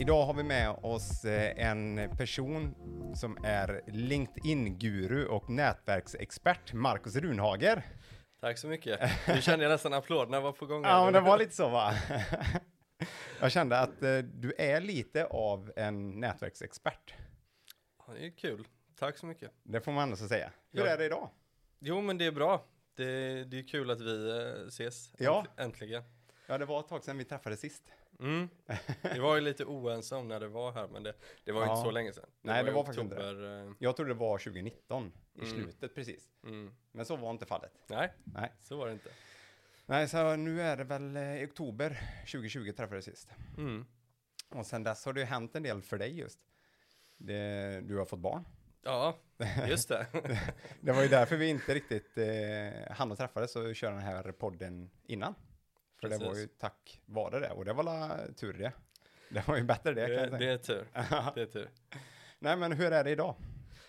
[0.00, 2.74] Idag har vi med oss eh, en person
[3.16, 7.82] som är LinkedIn-guru och nätverksexpert, Marcus Runhager.
[8.40, 9.00] Tack så mycket.
[9.28, 10.82] Nu kände jag nästan applåderna var på gång.
[10.84, 11.94] Ja, men det var lite så va?
[13.40, 17.14] Jag kände att eh, du är lite av en nätverksexpert.
[18.06, 18.64] Ja, det är kul.
[18.98, 19.50] Tack så mycket.
[19.62, 20.50] Det får man ändå säga.
[20.72, 20.86] Hur Ja.
[20.86, 21.30] är det idag?
[21.80, 22.64] Jo, men det är bra.
[22.96, 25.12] Det, det är kul att vi eh, ses.
[25.18, 25.44] Ja.
[25.56, 26.02] Änt- Äntligen.
[26.46, 27.82] Ja, det var ett tag sedan vi träffades sist.
[28.20, 28.48] Mm.
[29.12, 31.14] Vi var ju lite oense om när det var här, men det,
[31.44, 31.72] det var ju Ja.
[31.72, 32.30] inte så länge sedan.
[32.42, 35.50] Nej, det i var faktiskt inte oktober, eh, Jag trodde det var 2019, i Mm.
[35.50, 36.30] slutet precis.
[36.44, 36.74] Mm.
[36.92, 37.72] Men så var inte fallet.
[37.86, 38.52] Nej, Nej.
[38.60, 39.10] så var det inte.
[39.86, 42.00] Nej, så nu är det väl eh, i oktober
[42.32, 43.28] 2020 träffades sist.
[43.56, 43.86] Mm.
[44.48, 46.38] Och sen dess har det ju hänt en del för dig just.
[47.16, 48.44] Det, du har fått barn.
[48.82, 49.18] Ja,
[49.68, 50.06] just det.
[50.80, 54.32] Det var ju därför vi inte riktigt eh, hann och träffades och köra den här
[54.32, 55.34] podden innan.
[56.00, 56.44] För det var Precis.
[56.44, 57.50] ju tack vare det.
[57.50, 58.72] Och det var la tur det.
[59.28, 60.38] Det var ju bättre det, kan det, jag säga.
[60.38, 60.86] det är tur.
[61.34, 61.68] Det är tur.
[62.38, 63.34] Nej men hur är det idag?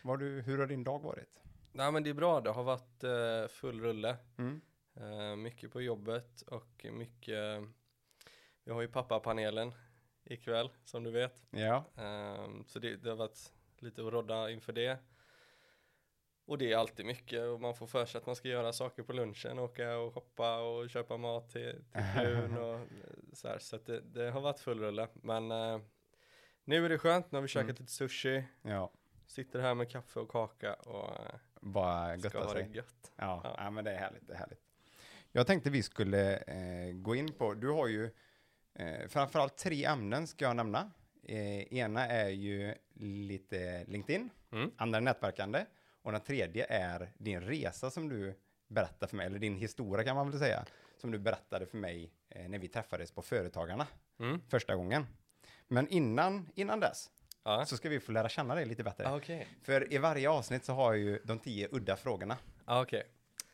[0.01, 1.43] Var du, hur har din dag varit?
[1.71, 2.41] Nej, men det är bra.
[2.41, 4.17] Det har varit eh, full rulle.
[4.37, 4.61] Mm.
[4.95, 7.63] Eh, mycket på jobbet och mycket.
[8.63, 9.73] Vi har ju pappapanelen
[10.23, 11.45] ikväll som du vet.
[11.49, 11.85] Ja.
[11.97, 14.97] Ehm, så det, det har varit lite att rodda inför det.
[16.49, 19.03] Och det är alltid mycket och man får för sig att man ska göra saker
[19.03, 22.87] på lunchen, åka och shoppa och köpa mat till, till frun och
[23.33, 23.59] så här.
[23.59, 25.07] Så att det, det har varit full rulle.
[25.13, 25.79] Men eh,
[26.63, 27.75] nu är det skönt, nu har vi käkat Mm.
[27.79, 28.91] lite sushi, Ja.
[29.27, 32.75] sitter här med kaffe och kaka och eh, Bara ska götta ha det sig.
[32.75, 33.11] gött.
[33.15, 33.55] Ja, ja.
[33.57, 33.69] Ja.
[33.69, 34.61] men det är härligt, det är härligt.
[35.31, 38.09] Jag tänkte vi skulle eh, gå in på, du har ju
[38.75, 40.91] eh, framförallt tre ämnen ska jag nämna.
[41.23, 44.71] Eh, ena är ju lite LinkedIn, Mm.
[44.77, 45.65] andra nätverkande
[46.09, 50.15] och den tredje är din resa som du berättar för mig, eller din historia kan
[50.15, 50.65] man väl säga,
[50.97, 53.87] som du berättade för mig eh, när vi träffades på Företagarna
[54.19, 54.41] Mm.
[54.49, 55.05] första gången.
[55.67, 57.11] Men innan, innan dess
[57.43, 59.07] Ja, så ska vi få lära känna dig lite bättre.
[59.09, 59.47] ah, okej.
[59.63, 62.37] För i varje avsnitt så har jag ju de tio udda frågorna.
[62.65, 63.03] Ah, okej.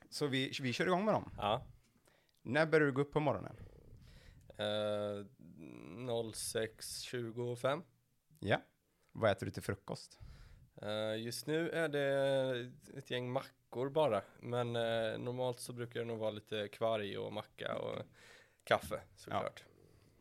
[0.09, 1.31] Så vi, vi kör igång med dem.
[1.37, 1.65] Ja.
[2.41, 3.55] När börjar du gå upp på morgonen?
[4.57, 5.25] Eh,
[6.23, 7.81] 06.25.
[8.39, 8.61] Ja.
[9.11, 10.19] Vad äter du till frukost?
[10.81, 16.05] Eh, just nu är det ett gäng mackor bara, men eh, normalt så brukar det
[16.05, 18.03] nog vara lite kvarg och macka och
[18.63, 19.63] kaffe såklart.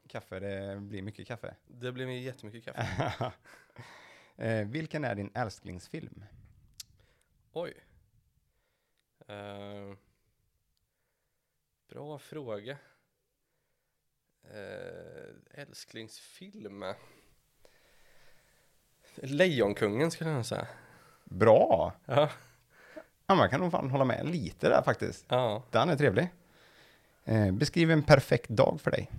[0.09, 1.57] Kaffe, det blir mycket kaffe.
[1.67, 3.33] Det blir jättemycket kaffe.
[4.37, 6.25] eh, vilken är din älsklingsfilm?
[7.53, 7.75] Oj.
[9.27, 9.95] Eh,
[11.89, 12.79] bra fråga.
[14.43, 16.85] Eh, älsklingsfilm.
[19.23, 20.67] Lejonkungen skulle jag nog säga.
[21.25, 21.93] Bra!
[22.07, 22.31] Ja.
[23.27, 25.25] Ja, man kan nog fan hålla med lite där faktiskt.
[25.29, 25.63] ja.
[25.71, 26.29] Den är trevlig.
[27.25, 29.11] Eh, beskriv en perfekt dag för dig.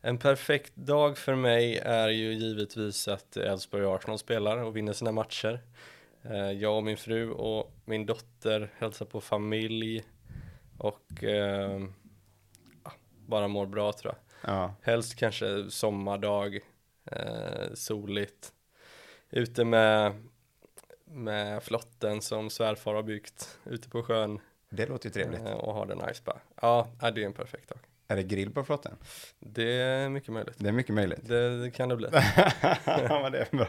[0.00, 4.92] En perfekt dag för mig är ju givetvis att Elfsborg och Arsenal spelar och vinner
[4.92, 5.60] sina matcher.
[6.22, 10.04] Eh, Jag och min fru och min dotter hälsar på familj
[10.78, 11.80] och eh,
[13.26, 14.54] bara mår bra tror jag.
[14.54, 16.58] Ja, Helst kanske sommardag,
[17.10, 18.52] eh, soligt,
[19.34, 20.22] ute med,
[21.04, 24.40] med flotten som svärfar har byggt ute på sjön
[24.70, 25.40] det låter ju trevligt.
[25.40, 26.38] eh, och har det nice bara.
[26.62, 27.78] Ja, det är en perfekt dag.
[28.08, 28.96] Är det grill på flotten?
[29.40, 30.54] Det är mycket möjligt.
[30.58, 31.28] Det är mycket möjligt.
[31.28, 32.08] Det, det kan det bli.
[32.84, 33.68] ja, det är bra.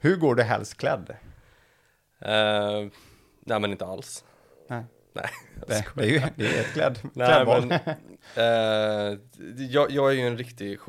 [0.00, 1.16] Hur går du helst klädd?
[2.22, 2.90] Uh,
[3.40, 4.24] nej men inte alls.
[4.68, 4.84] Nej.
[5.12, 5.30] Nej,
[5.66, 7.72] Det, det är ju det är ett klädd, Nej men,
[8.34, 9.18] eh,
[9.70, 10.80] jag, jag är ju en riktig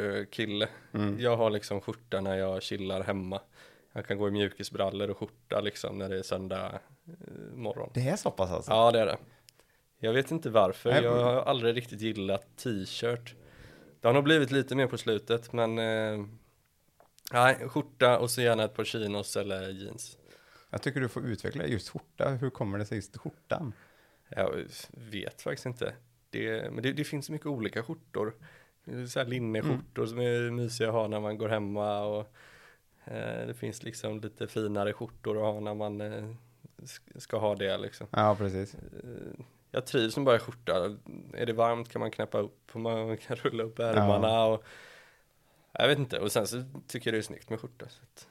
[0.00, 0.68] skjortkille.
[0.92, 1.20] Mm.
[1.20, 3.40] Jag har liksom skjorta när jag chillar hemma.
[3.92, 7.90] Jag kan gå i mjukisbrallor och skjorta liksom när det är söndag eh, morgon.
[7.94, 8.70] Det är så pass alltså?
[8.70, 9.18] Ja det är det.
[9.98, 13.34] Jag vet inte varför, Nej, jag har aldrig riktigt gillat t-shirt.
[14.00, 16.26] Det har nog blivit lite mer på slutet men eh,
[17.32, 20.18] Nej, skjorta och så gärna ett par chinos eller jeans.
[20.70, 22.30] Jag tycker du får utveckla just skjorta.
[22.30, 23.72] Hur kommer det sig just skjortan?
[24.28, 25.94] Jag vet faktiskt inte.
[26.30, 28.34] Det, men det, det finns mycket olika skjortor.
[29.08, 32.32] Så här linneskjortor som är mysiga att ha när man går hemma och
[33.04, 36.24] eh, det finns liksom lite finare skjortor att ha när man eh,
[36.78, 38.06] sk- ska ha det liksom.
[38.10, 38.74] Ja, precis.
[38.74, 38.80] Eh,
[39.70, 40.96] jag trivs med bara i skjorta.
[41.34, 44.64] Är det varmt kan man knäppa upp och man kan rulla upp ärmarna och
[45.72, 47.86] Jag vet inte, och sen så tycker jag det är snyggt med skjorta.
[47.88, 48.26] Så att,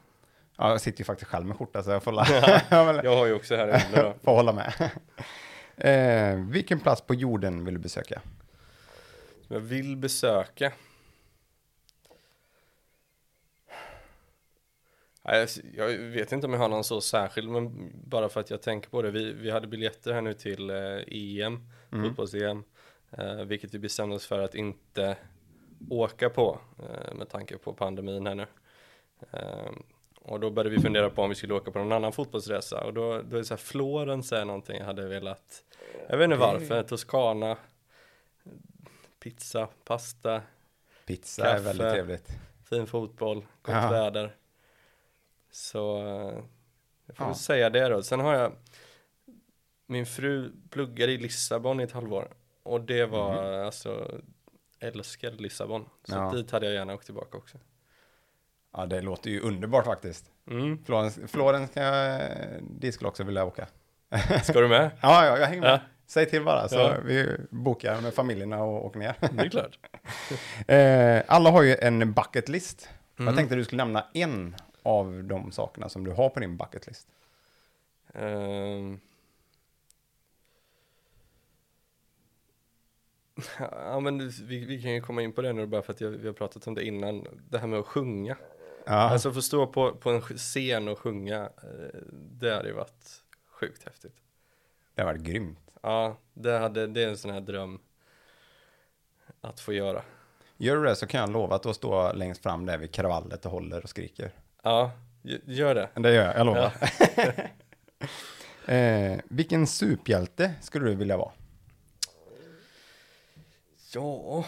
[0.57, 2.25] Ja, jag sitter ju faktiskt själv med skjorta så jag får, la-
[2.69, 4.13] Ja, men- jag har ju också här under då.
[4.24, 4.74] får hålla med.
[5.78, 8.22] Eh, vilken plats på jorden vill du besöka?
[9.47, 10.74] Som jag vill besöka.
[15.24, 18.62] Ja, jag, vet inte om jag har någon så särskild, men bara för att jag
[18.62, 19.12] tänker på det.
[19.12, 20.75] Vi, vi hade biljetter här nu till eh,
[21.07, 22.03] EM, Mm.
[22.09, 22.63] fotbolls-EM,
[23.12, 25.18] eh, vilket vi bestämde oss för att inte
[25.89, 28.45] åka på eh, med tanke på pandemin här nu.
[30.21, 32.94] Och då började vi fundera på om vi skulle åka på någon annan fotbollsresa och
[32.94, 35.63] då, då är det så här, Florens är någonting jag hade velat,
[36.09, 37.57] jag vet inte varför, Toscana,
[39.30, 40.42] pizza, pasta,
[41.06, 41.56] Pizza Kaffe.
[41.57, 42.30] är väldigt trevligt.
[42.69, 43.89] fin fotboll, gott Ja.
[43.89, 44.36] väder.
[45.51, 46.44] Så eh,
[47.06, 47.25] jag får Ja.
[47.27, 48.04] väl säga det då.
[48.04, 48.51] Sen har jag
[49.86, 52.33] min fru pluggade i Lissabon i ett halvår
[52.63, 54.22] och det var alltså
[54.80, 55.89] älskade Lissabon.
[56.04, 56.31] Så Ja.
[56.31, 57.57] dit hade jag gärna åkt tillbaka också.
[58.74, 60.31] Ja, det låter ju underbart faktiskt.
[60.48, 60.83] Mm.
[60.86, 62.21] Florens, Florens kan jag,
[62.62, 63.68] dit skulle också vilja åka.
[64.44, 64.92] Ska du med?
[65.01, 65.69] Ja, ja jag hänger med.
[65.71, 65.80] Ja.
[66.07, 66.98] Säg till bara så Ja.
[67.06, 69.16] vi bokar med familjerna och åker ner.
[69.31, 69.80] Det är klart.
[70.68, 72.90] Eh, alla har ju en bucket list.
[73.18, 73.28] Mm.
[73.28, 76.88] Jag tänkte du skulle nämna en av de sakerna som du har på din bucket
[76.88, 77.07] list.
[78.13, 79.00] Ehm.
[83.60, 86.10] Ja men vi, vi kan ju komma in på det nu bara för att jag,
[86.10, 87.28] vi har pratat om det innan.
[87.50, 88.38] Det här med att sjunga.
[88.86, 93.24] Ja, Alltså få stå på, på en scen och sjunga, eh, det hade ju varit
[93.52, 94.16] sjukt häftigt.
[94.96, 95.60] det har varit grymt.
[95.86, 97.80] Ja, det, hade, det är en sån här dröm
[99.42, 100.02] att få göra.
[100.58, 103.46] Gör du det så kan jag lova att då stå längst fram där vid kravallet
[103.46, 104.32] och håller och skriker.
[104.64, 104.92] Ja,
[105.46, 105.90] gör det.
[105.96, 106.74] Det gör jag, jag lovar.
[108.74, 111.32] eh, vilken superhjälte skulle du vilja vara?
[113.94, 114.46] Ja,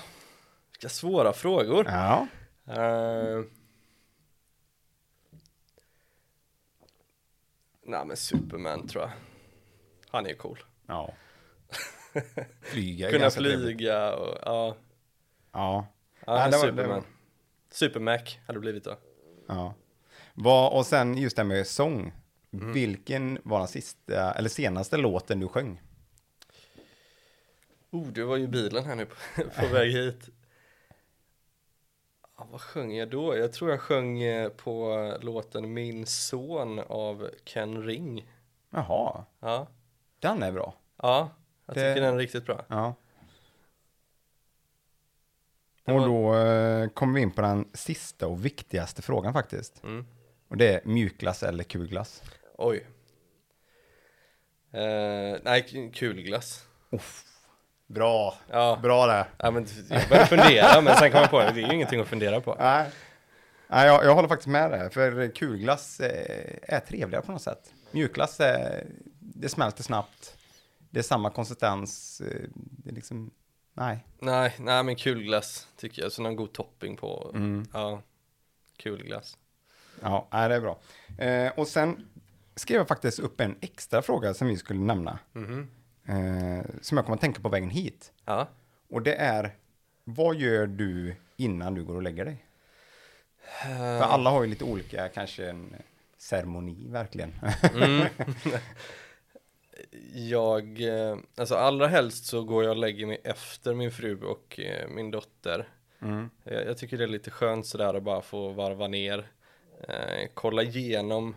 [0.71, 1.85] vilka svåra frågor.
[1.89, 2.27] Ja,
[2.69, 3.45] Uh,
[7.81, 9.11] Nej men Superman tror jag.
[10.09, 10.59] Han är cool.
[10.87, 11.13] ja.
[12.61, 14.75] Flyga Kunna flyga och ja.
[15.51, 15.87] Ja,
[16.25, 16.89] Ja, Nej, det var- det Superman.
[16.89, 17.03] var-
[17.71, 18.97] Supermac hade det blivit då.
[19.47, 19.73] ja.
[20.33, 22.13] Vad, och sen just det här med sång.
[22.53, 22.73] Mm.
[22.73, 25.81] Vilken var den sista, eller senaste låten du sjöng?
[27.91, 29.15] Oh, det var ju bilen här nu på,
[29.59, 30.29] på väg hit.
[32.37, 33.37] Ja, vad sjöng jag då?
[33.37, 38.27] Jag tror jag sjöng eh, på låten Min son av Ken Ring.
[38.69, 39.67] Jaha, Ja,
[40.19, 40.73] den är bra.
[41.01, 41.29] ja
[41.67, 42.65] jag tycker den är riktigt bra.
[42.67, 42.95] Ja.
[45.85, 49.83] Det Och var- då eh, kommer vi in på den sista och viktigaste frågan faktiskt.
[49.83, 50.05] Mm.
[50.47, 52.23] Och det är mjukglass eller kulglass.
[52.57, 52.85] Oj.
[54.71, 56.63] Eh, nej, k- kulglass.
[57.87, 59.27] Bra, Ja, bra det.
[59.37, 61.99] ja men jag började fundera, men sen kom jag på det, det är ju ingenting
[62.01, 62.55] att fundera på.
[62.59, 62.89] Nej,
[63.67, 64.89] Nej jag, jag håller faktiskt med där.
[64.89, 67.73] För kulglass eh, är trevligare på något sätt.
[67.91, 68.85] Mjukglass, är,
[69.19, 70.36] det smälter snabbt.
[70.97, 72.21] Det är samma konsistens.
[72.21, 73.31] eh, Det är liksom,
[73.73, 74.05] nej.
[74.19, 77.31] Nej, nej men kulglass tycker jag, så någon god topping på.
[77.35, 77.67] Mm.
[77.73, 78.01] Ja,
[78.77, 79.37] kulglass.
[80.01, 80.79] Ja, nej, det är bra.
[81.17, 82.07] Eh, och sen
[82.55, 85.19] skrev jag faktiskt upp en extra fråga som vi skulle nämna.
[85.33, 85.67] Mhm.
[86.05, 88.11] Eh, som jag kommer att tänka på vägen hit.
[88.25, 88.47] Ja.
[88.89, 89.55] Och det är,
[90.03, 92.45] vad gör du innan du går och lägger dig?
[93.63, 95.75] För alla har ju lite olika, kanske en
[96.17, 97.33] ceremoni verkligen.
[97.73, 98.07] Mm.
[100.13, 104.59] jag, eh, alltså allra helst så går jag och lägger mig efter min fru och
[104.59, 105.67] eh, min dotter.
[105.99, 106.29] Mm.
[106.43, 109.27] Jag, jag tycker det är lite skönt sådär att bara få varva ner,
[109.87, 111.35] eh, kolla igenom.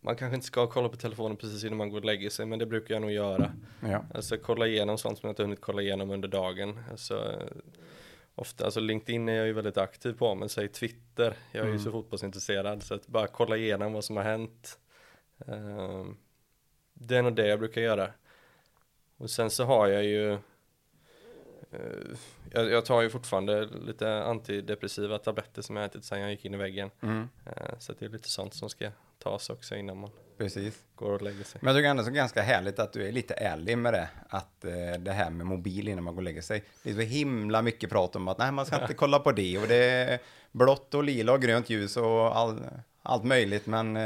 [0.00, 2.58] Man kanske inte ska kolla på telefonen precis innan man går och lägger sig, men
[2.58, 3.52] det brukar jag nog göra.
[3.82, 4.04] Ja.
[4.14, 6.80] Alltså kolla igenom sånt som jag inte hunnit kolla igenom under dagen.
[6.90, 7.42] Alltså,
[8.34, 11.70] ofta, alltså LinkedIn är jag ju väldigt aktiv på, men säg Twitter, jag är ju
[11.70, 11.84] Mm.
[11.84, 14.78] så fotbollsintresserad, så att bara kolla igenom vad som har hänt.
[15.46, 16.16] Ehm,
[17.06, 18.10] det är nog det jag brukar göra.
[19.16, 20.38] Och sen så har jag ju, eh,
[22.52, 26.54] jag, jag tar ju fortfarande lite antidepressiva tabletter som jag ätit sedan jag gick in
[26.54, 26.90] i väggen.
[27.02, 27.28] Mm.
[27.46, 30.84] Eh, så det är lite sånt som ska tas också innan man Precis.
[30.94, 31.60] går och lägger sig.
[31.62, 34.08] Men jag tycker ändå så ganska härligt att du är lite ärlig med det.
[34.28, 36.64] Att eh, det här med mobil innan man går och lägger sig.
[36.82, 39.58] Det är så himla mycket prat om att nej, man ska inte kolla på det.
[39.58, 40.18] Och det är
[40.52, 42.60] blått och lila och grönt ljus och all,
[43.02, 43.66] allt möjligt.
[43.66, 43.96] Men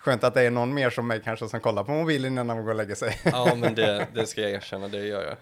[0.00, 2.62] skönt att det är någon mer som mig kanske som kollar på mobilen innan man
[2.64, 3.20] går och lägger sig.
[3.24, 5.36] Ja, men det, det ska jag erkänna, det gör jag.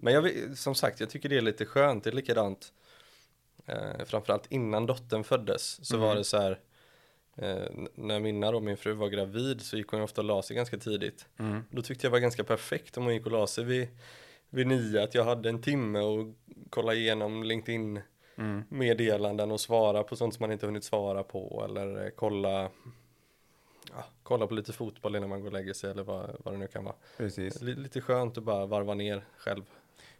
[0.00, 2.72] Men jag, som sagt, jag tycker det är lite skönt, det är likadant.
[3.66, 6.08] Eh, framförallt innan dottern föddes så Mm.
[6.08, 6.58] var det så här.
[7.36, 10.42] Eh, när Minna då, min fru var gravid så gick hon ju ofta och la
[10.42, 11.26] sig ganska tidigt.
[11.38, 11.64] Mm.
[11.70, 13.88] Då tyckte jag var ganska perfekt om hon gick och la sig vid,
[14.50, 16.34] vid nio, att jag hade en timme och
[16.70, 18.00] kolla igenom LinkedIn
[18.38, 18.62] Mm.
[18.68, 22.70] meddelanden och svara på sånt som man inte hunnit svara på eller eh, kolla
[23.96, 26.58] ja, kolla på lite fotboll innan man går och lägger sig eller vad, vad det
[26.58, 26.94] nu kan vara.
[27.16, 27.62] Precis.
[27.62, 29.62] L- lite skönt att bara varva ner själv.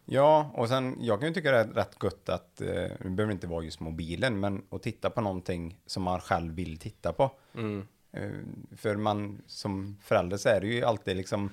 [0.05, 3.31] Ja, och sen jag kan ju tycka det är rätt gött att, eh, det behöver
[3.33, 7.31] inte vara just mobilen, men att titta på någonting som man själv vill titta på.
[7.55, 7.87] Mm.
[8.11, 8.29] Eh,
[8.77, 11.49] för man som förälder så är det ju alltid liksom,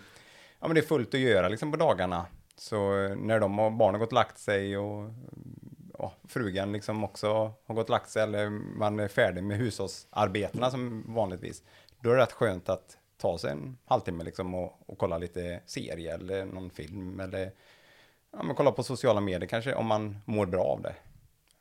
[0.61, 2.27] ja men det är fullt att göra liksom på dagarna.
[2.57, 5.11] Så eh, när de och barnen gått och lagt sig och
[5.99, 10.71] ja, frugan liksom också har gått och lagt sig eller man är färdig med hushållsarbetena
[10.71, 11.62] som vanligtvis,
[12.00, 15.61] då är det rätt skönt att ta sig en halvtimme liksom och, och kolla lite
[15.66, 17.52] serie eller någon film eller
[18.33, 20.95] ja, men kolla på sociala medier kanske om man mår bra av det.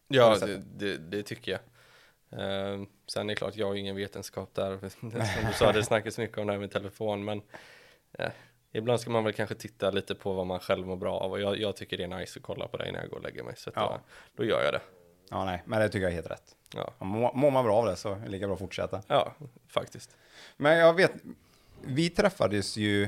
[0.07, 1.59] Ja, det det, det, tycker jag.
[2.41, 4.89] Eh, sen är det klart, jag har ingen vetenskap där.
[4.99, 7.41] Som du sa, det snackas mycket om det här med telefon, men
[8.13, 8.29] eh,
[8.71, 11.31] ibland ska man väl kanske titta lite på vad man själv mår bra av.
[11.31, 13.23] Och jag, jag tycker det är nice att kolla på det innan jag går och
[13.23, 13.53] lägger mig.
[13.57, 13.99] Så Ja.
[14.35, 14.81] då, då gör jag det.
[15.29, 16.55] Ja, nej, men det tycker jag är helt rätt.
[16.75, 19.01] Ja, Mår mår man bra av det så är det lika bra att fortsätta.
[19.07, 19.33] ja
[19.67, 20.17] faktiskt.
[20.57, 21.13] Men jag vet,
[21.81, 23.03] vi träffades ju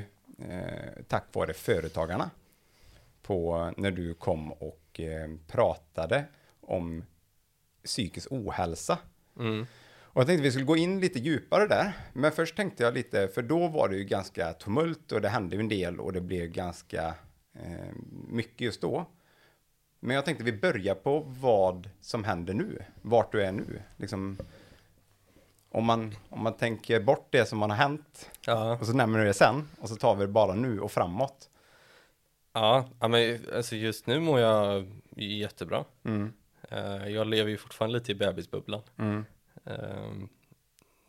[0.50, 2.30] eh, tack vare Företagarna
[3.22, 6.26] på när du kom och eh, pratade
[6.62, 7.04] om
[7.84, 8.98] psykisk ohälsa.
[9.40, 9.66] Mm.
[10.14, 11.94] Och jag tänkte vi skulle gå in lite djupare där.
[12.14, 15.56] Men först tänkte jag lite, för då var det ju ganska tumult och det hände
[15.56, 17.14] ju en del och det blev ganska
[17.54, 17.96] eh,
[18.28, 19.06] mycket just då.
[20.00, 23.82] Men jag tänkte vi börjar på vad som händer nu, vart du är nu.
[23.98, 24.38] Liksom,
[25.72, 29.26] om, man, om man tänker bort det som har hänt Ja, och så nämner du
[29.26, 31.50] det sen och så tar vi det bara nu och framåt.
[32.54, 35.86] ja, men alltså just nu mår jag jättebra.
[36.04, 36.34] Mm,
[36.70, 38.82] Eh, jag lever ju fortfarande lite i bebisbubblan.
[38.98, 39.26] mm,
[39.66, 40.30] Ehm,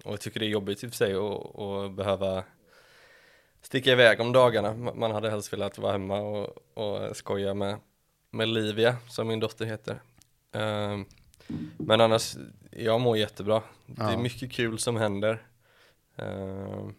[0.04, 2.44] och jag tycker det är jobbigt i och för sig att, att behöva
[3.62, 4.68] sticka iväg om dagarna.
[4.72, 7.76] Ma- Man hade helst velat vara hemma och, och skoja med,
[8.30, 10.00] med Livia, som min dotter heter.
[10.52, 11.04] Ehm,
[11.76, 12.36] men annars,
[12.76, 13.62] jag mår jättebra.
[13.86, 14.18] Det är Ja.
[14.18, 15.42] mycket kul som händer.
[16.16, 16.94] Ehm,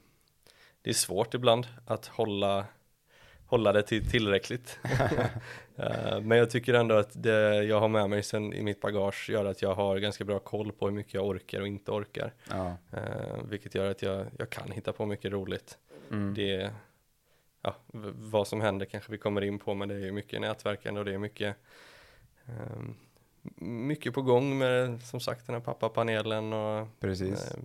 [0.81, 2.65] det är svårt ibland att hålla,
[3.45, 4.79] hålla det till tillräckligt.
[5.75, 9.29] Eh, Men jag tycker ändå att det jag har med mig sen i mitt bagage
[9.29, 12.33] gör att jag har ganska bra koll på hur mycket jag orkar och inte orkar.
[12.49, 15.77] ja, Eh, vilket gör att jag, jag kan hitta på mycket roligt.
[16.11, 16.71] mm, Det
[17.61, 17.75] ja,
[18.31, 21.13] vad som händer kanske vi kommer in på men det är mycket nätverkande och det
[21.13, 21.55] är mycket
[22.45, 22.95] ehm,
[23.55, 27.51] mycket på gång med som sagt den här pappapanelen och precis.
[27.51, 27.57] eh,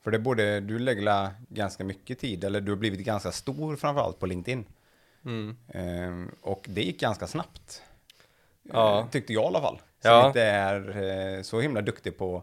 [0.00, 4.18] För det borde, du lägger ganska mycket tid, eller du har blivit ganska stor framförallt
[4.18, 4.64] på LinkedIn.
[5.24, 7.82] mm, Ehm, och det gick ganska snabbt.
[8.62, 9.00] Ja.
[9.00, 9.76] Eh, tyckte jag i alla fall.
[9.76, 10.26] Som Ja.
[10.26, 11.02] inte är
[11.36, 12.42] eh, så himla duktig på,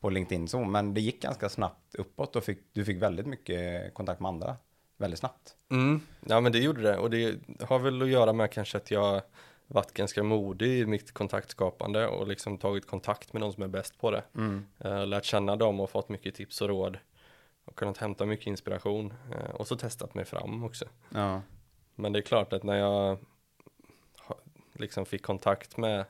[0.00, 3.94] på LinkedIn så, men det gick ganska snabbt uppåt och fick, du fick väldigt mycket
[3.94, 4.56] kontakt med andra
[4.96, 5.54] väldigt snabbt.
[5.70, 8.90] Mm, ja men det gjorde det och det har väl att göra med kanske att
[8.90, 9.22] jag
[9.70, 14.00] varit ganska modig i mitt kontaktskapande och liksom tagit kontakt med de som är bäst
[14.00, 14.22] på det.
[14.34, 14.66] Mm.
[14.78, 16.98] Eh, lärt känna dem och fått mycket tips och råd
[17.64, 20.84] och kunnat hämta mycket inspiration eh, och så testat mig fram också.
[21.14, 21.42] Ja.
[21.94, 23.18] Men det är klart att när jag
[24.72, 26.04] liksom fick kontakt med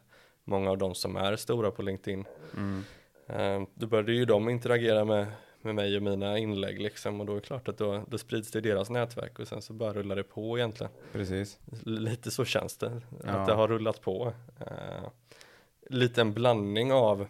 [0.44, 2.24] många av de som är stora på LinkedIn
[2.56, 2.84] Mm.
[3.26, 5.26] eh, då började ju de interagera med,
[5.62, 8.50] med mig och mina inlägg liksom och då är det klart att då, då sprids
[8.50, 10.92] det i deras nätverk och sen så bara rullar det på egentligen.
[11.12, 11.58] Precis.
[11.82, 13.30] Lite så känns det, Ja.
[13.30, 14.32] att det har rullat på.
[14.60, 15.08] Uh,
[15.86, 17.26] lite en blandning av,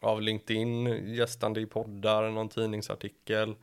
[0.00, 3.54] av LinkedIn, gästande i poddar, någon tidningsartikel.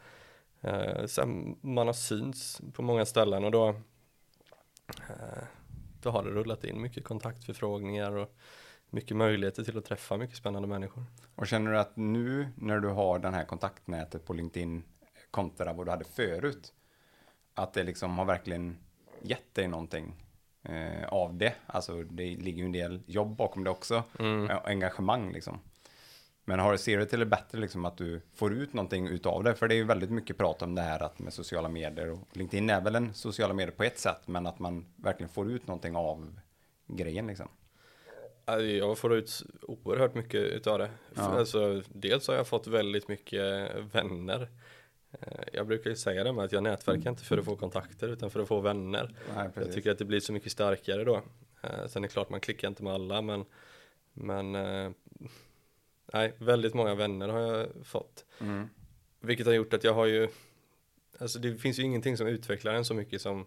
[0.65, 3.67] Uh, sen man har syns på många ställen och då,
[5.09, 5.43] eh,
[6.01, 8.35] då har det rullat in mycket kontaktförfrågningar och
[8.89, 11.03] mycket möjligheter till att träffa mycket spännande människor.
[11.35, 14.83] Och känner du att nu när du har den här kontaktnätet på LinkedIn
[15.31, 16.73] kontra vad du hade förut,
[17.53, 18.77] att det liksom har verkligen
[19.21, 20.25] gett dig någonting
[20.63, 21.53] eh, av det?
[21.65, 24.57] Alltså det ligger ju en del jobb bakom det också, Mm.
[24.63, 25.59] engagemang liksom.
[26.45, 29.43] Men har du, ser du till det bättre liksom att du får ut någonting utav
[29.43, 29.55] det?
[29.55, 32.19] För det är ju väldigt mycket prat om det här att med sociala medier och
[32.33, 35.67] LinkedIn är väl en sociala medier på ett sätt, men att man verkligen får ut
[35.67, 36.39] någonting av
[36.87, 37.47] grejen liksom.
[38.51, 40.89] Ja, Jag får ut oerhört mycket utav det.
[41.15, 41.21] Ja.
[41.21, 44.49] Alltså, dels har jag fått väldigt mycket vänner.
[45.11, 48.07] Eh, Jag brukar ju säga det med att jag nätverkar inte för att få kontakter
[48.07, 49.15] utan för att få vänner.
[49.35, 51.15] Nej, Jag tycker att det blir så mycket starkare då.
[51.61, 53.45] Eh, Sen är det klart man klickar inte med alla men
[54.13, 54.91] Men eh,
[56.13, 58.25] Nej, väldigt många vänner har jag fått.
[58.41, 58.69] Mm.
[59.19, 60.27] Vilket har gjort att jag har ju
[61.19, 63.45] Alltså det finns ju ingenting som utvecklar en så mycket som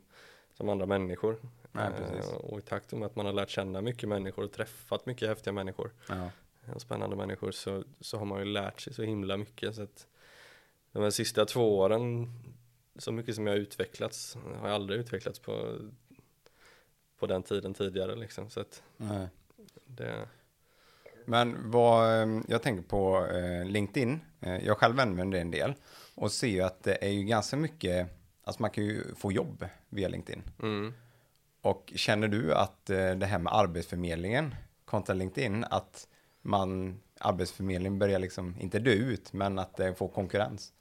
[0.56, 1.36] Som andra människor.
[1.72, 2.32] Nej, Eh, precis.
[2.32, 5.52] Och i takt med att man har lärt känna mycket människor och träffat mycket häftiga
[5.52, 6.30] människor Ja.
[6.74, 10.06] och spännande människor så, så har man ju lärt sig så himla mycket så att
[10.92, 12.32] de här sista två åren
[12.98, 15.78] så mycket som jag har utvecklats har jag aldrig utvecklats på
[17.18, 19.28] på den tiden tidigare liksom så att Nej.
[19.86, 20.28] det
[21.24, 25.74] Men vad, eh, jag tänker på eh, LinkedIn, eh, jag själv använder det en del
[26.14, 28.08] och ser ju att det är ju ganska mycket,
[28.44, 30.42] alltså man kan ju få jobb via LinkedIn.
[30.62, 30.94] Mm.
[31.62, 34.54] Och känner du att eh, det här med arbetsförmedlingen
[34.84, 36.08] kontra LinkedIn, att
[36.42, 40.72] man, arbetsförmedlingen börjar liksom, inte dö ut, men att det får konkurrens?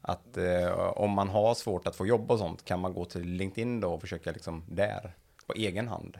[0.00, 3.22] Att eh, om man har svårt att få jobb och sånt, kan man gå till
[3.22, 6.18] LinkedIn då och försöka liksom där, på egen hand?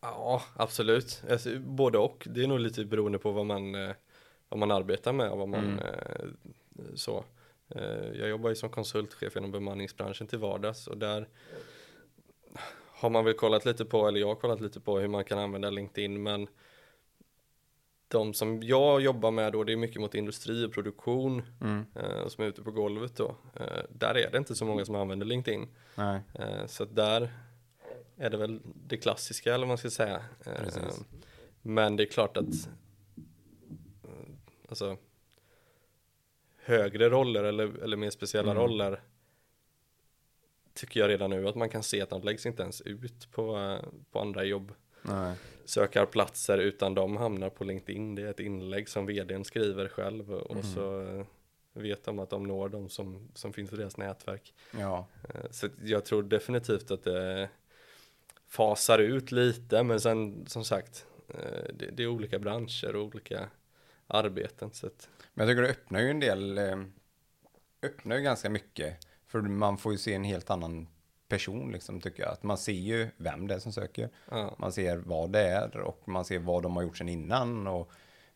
[0.00, 1.22] Ja, absolut.
[1.30, 2.26] Alltså, både och.
[2.30, 3.94] Det är nog lite beroende på vad man, eh,
[4.48, 5.78] vad man arbetar med och vad man Mm.
[5.78, 6.26] eh,
[6.94, 7.24] så.
[7.68, 11.28] Eh, jag jobbar ju som konsultchef inom bemanningsbranschen till vardags och där
[12.86, 15.38] har man väl kollat lite på, eller jag har kollat lite på hur man kan
[15.38, 16.48] använda LinkedIn, men
[18.08, 21.84] de som jag jobbar med då, det är mycket mot industri och produktion Mm.
[21.94, 23.36] eh, som är ute på golvet då.
[23.54, 25.68] Eh, där är det inte så många som använder LinkedIn.
[26.34, 27.32] Eh, så där
[28.16, 30.22] är det väl det klassiska eller vad man ska säga.
[30.46, 30.52] Eh,
[31.62, 32.68] men det är klart att
[34.04, 34.10] eh,
[34.68, 34.96] alltså
[36.64, 38.62] högre roller eller, eller mer speciella Mm.
[38.62, 39.02] roller
[40.74, 43.56] tycker jag redan nu att man kan se att de läggs inte ens ut på,
[43.58, 45.34] eh, på andra jobb Nej.
[45.64, 48.14] sökarplatser utan de hamnar på LinkedIn.
[48.14, 50.62] Det är ett inlägg som vdn skriver själv och Mm.
[50.74, 51.26] så eh,
[51.72, 54.54] vet de att de når de som, som finns i deras nätverk.
[54.78, 55.06] Ja.
[55.34, 57.48] Eh, Så jag tror definitivt att det
[58.48, 61.06] fasar ut lite men sen som sagt
[61.74, 63.48] det, det är olika branscher och olika
[64.06, 66.58] arbeten så att Men jag tycker det öppnar ju en del,
[67.82, 69.06] öppnar ju ganska mycket.
[69.34, 70.88] För man får ju se en helt annan
[71.28, 72.32] person liksom tycker jag.
[72.32, 74.10] Att man ser ju vem det är som söker.
[74.30, 77.66] ja, Man ser vad det är och man ser vad de har gjort sedan innan
[77.66, 77.90] och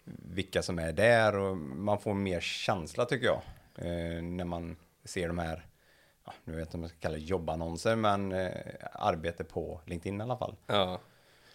[0.04, 3.40] vilka som är där och man får mer känsla tycker jag.
[3.74, 5.66] Eh, när man ser de här,
[6.26, 8.52] ja, nu vet jag inte om jag ska kalla det jobbannonser, men eh,
[8.92, 10.56] arbete på LinkedIn i alla fall.
[10.66, 11.00] ja,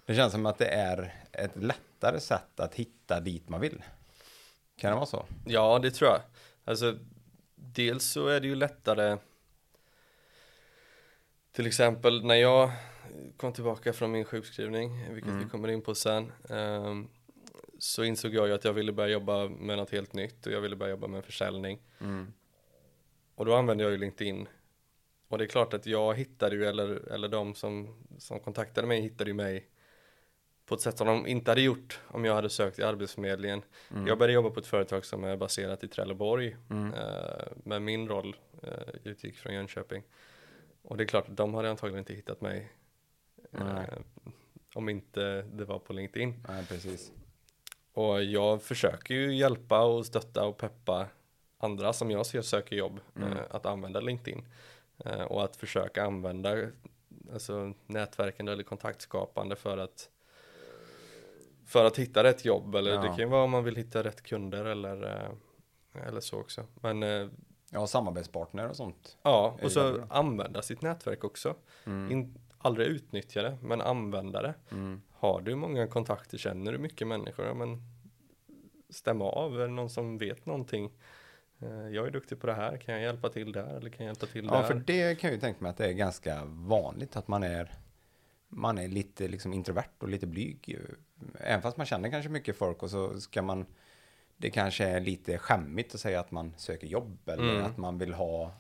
[0.05, 3.83] Det känns som att det är ett lättare sätt att hitta dit man vill.
[4.77, 5.25] Kan det vara så?
[5.45, 6.19] ja det tror jag.
[6.65, 6.97] Alltså
[7.55, 9.18] dels så är det ju lättare
[11.53, 12.72] till exempel när jag
[13.37, 15.44] kom tillbaka från min sjukskrivning, vilket Mm.
[15.44, 17.07] vi kommer in på sen, ehm,
[17.79, 20.61] så insåg jag ju att jag ville börja jobba med något helt nytt och jag
[20.61, 21.79] ville börja jobba med försäljning.
[22.01, 22.33] Mm.
[23.35, 24.48] Och då använde jag ju LinkedIn.
[25.27, 29.01] Och det är klart att jag hittade ju, eller, eller de som, som kontaktade mig
[29.01, 29.68] hittade ju mig
[30.66, 33.61] på ett sätt som de inte hade gjort om jag hade sökt i Arbetsförmedlingen.
[33.92, 34.07] Mm.
[34.07, 36.94] Jag började jobba på ett företag som är baserat i Trelleborg, Mm.
[36.94, 38.70] eh, men min roll eh,
[39.03, 40.03] utgick från Jönköping.
[40.83, 42.72] Och det är klart att de hade antagligen inte hittat mig
[43.51, 43.83] eh,
[44.75, 46.43] om inte det var på LinkedIn.
[46.48, 47.11] Nej, precis.
[47.93, 51.07] Och jag försöker ju hjälpa och stötta och peppa
[51.57, 53.31] andra som jag ser söker jobb Mm.
[53.33, 54.46] eh, att använda LinkedIn.
[55.05, 56.67] Eh, och att försöka använda
[57.33, 60.09] alltså, nätverkande eller kontaktskapande för att
[61.65, 63.01] för att hitta rätt jobb eller Ja.
[63.01, 65.03] det kan ju vara om man vill hitta rätt kunder eller
[65.93, 66.65] eh, eller så också.
[66.81, 67.27] Men eh,
[67.74, 69.18] Ja, samarbetspartner och sånt.
[69.24, 71.55] ja, och så använda sitt nätverk också.
[71.86, 72.12] Mm.
[72.12, 74.53] In, aldrig utnyttja det, men använda det.
[74.72, 75.01] Mm.
[75.12, 77.81] Har du många kontakter, känner du mycket människor, ja men
[78.90, 80.92] stäm av, är det någon som vet någonting?
[81.59, 84.12] Eh, Jag är duktig på det här, kan jag hjälpa till där eller kan jag
[84.16, 84.64] hjälpa till Ja, där?
[84.64, 87.74] för det kan jag ju tänka mig att det är ganska vanligt att man är
[88.48, 90.79] man är lite liksom introvert och lite blyg.
[91.40, 93.66] Även fast man känner kanske mycket folk och så ska man
[94.44, 97.66] det kanske är lite skämmigt att säga att man söker jobb eller Mm.
[97.66, 98.51] att man vill ha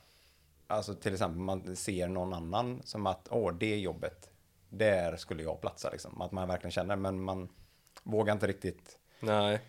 [0.67, 4.29] alltså till exempel man ser någon annan som att åh det jobbet
[4.69, 6.21] där skulle jag platsa liksom.
[6.21, 7.49] Att man verkligen känner men man
[8.03, 8.97] vågar inte riktigt.
[9.19, 9.59] Nej,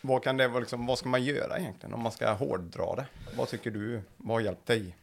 [0.00, 3.06] vad kan det vara liksom vad ska man göra egentligen om man ska hårddra det?
[3.36, 4.02] Vad tycker du?
[4.16, 4.96] Vad har hjälpt dig?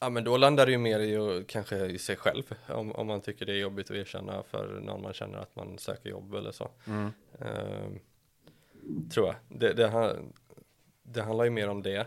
[0.00, 3.20] Ja men då landar det ju mer i kanske i sig själv om, om man
[3.20, 6.52] tycker det är jobbigt att erkänna för någon man känner att man söker jobb eller
[6.52, 6.68] så.
[6.86, 7.12] mm.
[7.40, 7.98] Ehm,
[9.10, 9.36] tror jag.
[9.48, 10.16] Det, det,
[11.02, 12.06] det handlar ju mer om det.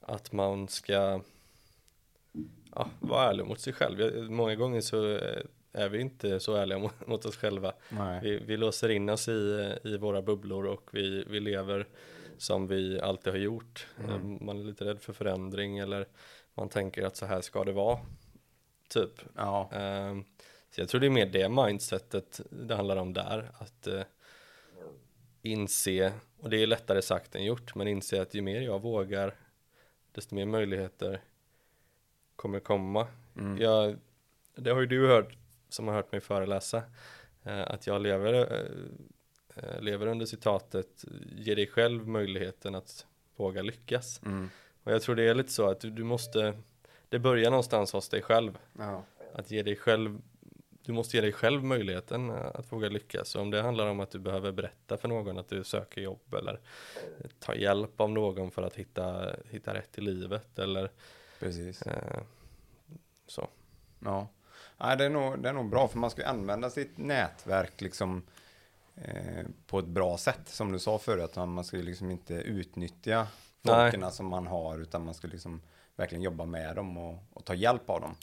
[0.00, 1.20] Att man ska
[2.74, 4.30] ja, vara ärlig mot sig själv.
[4.30, 5.20] Många gånger så
[5.72, 7.72] är vi inte så ärliga mot, mot oss själva.
[8.22, 11.86] Vi, vi låser in oss i, i våra bubblor och vi, vi lever
[12.38, 13.86] som vi alltid har gjort.
[13.98, 14.10] Mm.
[14.14, 16.06] Ehm, Man är lite rädd för förändring eller
[16.54, 17.98] man tänker att så här ska det vara.
[18.88, 19.22] Typ.
[19.36, 20.24] ja Ehm,
[20.70, 23.50] så jag tror det är mer det mindsetet det handlar om där.
[23.58, 24.02] Att eh,
[25.52, 29.34] inse, och det är lättare sagt än gjort, men inse att ju mer jag vågar,
[30.12, 31.20] desto mer möjligheter
[32.36, 33.06] kommer komma.
[33.36, 33.58] mm.
[33.58, 33.96] Jag,
[34.54, 35.36] det har ju du hört,
[35.68, 36.82] som har hört mig föreläsa,
[37.44, 41.04] eh, att jag lever, eh, eh, lever under citatet,
[41.36, 43.06] ge dig själv möjligheten att
[43.36, 44.20] våga lyckas.
[44.24, 44.50] Mm.
[44.82, 46.54] Och jag tror det är lite så att du, du måste,
[47.08, 48.58] det börjar någonstans hos dig själv.
[48.78, 49.04] Ja.
[49.34, 50.20] Att ge dig själv
[50.88, 53.28] du måste ge dig själv möjligheten eh, att våga lyckas.
[53.28, 56.34] Så om det handlar om att du behöver berätta för någon att du söker jobb
[56.34, 56.60] eller
[57.38, 60.90] ta hjälp av någon för att hitta, hitta rätt i livet eller
[61.38, 61.82] Precis.
[61.82, 62.22] eh,
[63.26, 63.48] så.
[63.98, 64.28] Ja.
[64.78, 67.80] Nej, det, är nog, det är nog bra för man ska ju använda sitt nätverk
[67.80, 68.22] liksom
[68.94, 70.48] eh, på ett bra sätt.
[70.48, 73.26] Som du sa förut, att man ska ju liksom inte utnyttja
[73.64, 75.60] folkerna som man har utan man ska liksom
[75.96, 78.14] verkligen jobba med dem och, och ta hjälp av dem.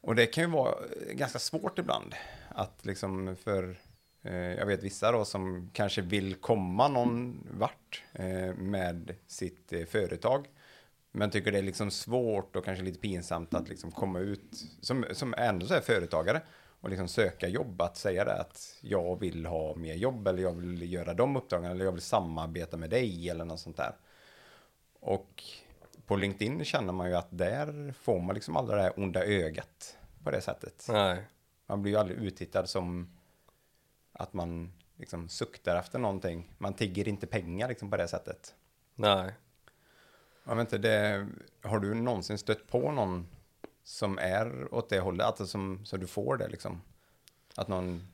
[0.00, 2.14] Och det kan ju vara eh, ganska svårt ibland
[2.48, 3.78] att liksom för
[4.22, 9.84] eh, jag vet vissa då som kanske vill komma någon vart eh, med sitt eh,
[9.84, 10.46] företag
[11.12, 15.04] men tycker det är liksom svårt och kanske lite pinsamt att liksom komma ut som,
[15.12, 16.42] som ändå så är företagare
[16.80, 20.52] och liksom söka jobb att säga det att jag vill ha mer jobb eller jag
[20.52, 23.92] vill göra de uppdragen eller jag vill samarbeta med dig eller något sånt där.
[25.00, 25.42] Och
[26.06, 29.98] på LinkedIn känner man ju att där får man liksom aldrig det här onda ögat
[30.24, 30.86] på det sättet.
[30.88, 31.24] Nej,
[31.66, 33.16] Man blir ju aldrig uttittad som
[34.12, 36.52] att man liksom suktar efter någonting.
[36.58, 38.54] Man tigger inte pengar liksom på det sättet.
[38.94, 39.32] nej.
[40.44, 41.26] Jag vet inte, det,
[41.62, 43.26] har du någonsin stött på någon
[43.84, 46.82] som är åt det hållet, alltså som, så du får det liksom?
[47.56, 48.08] Att någon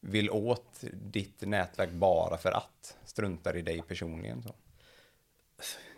[0.00, 4.54] vill åt ditt nätverk bara för att, struntar i dig personligen så?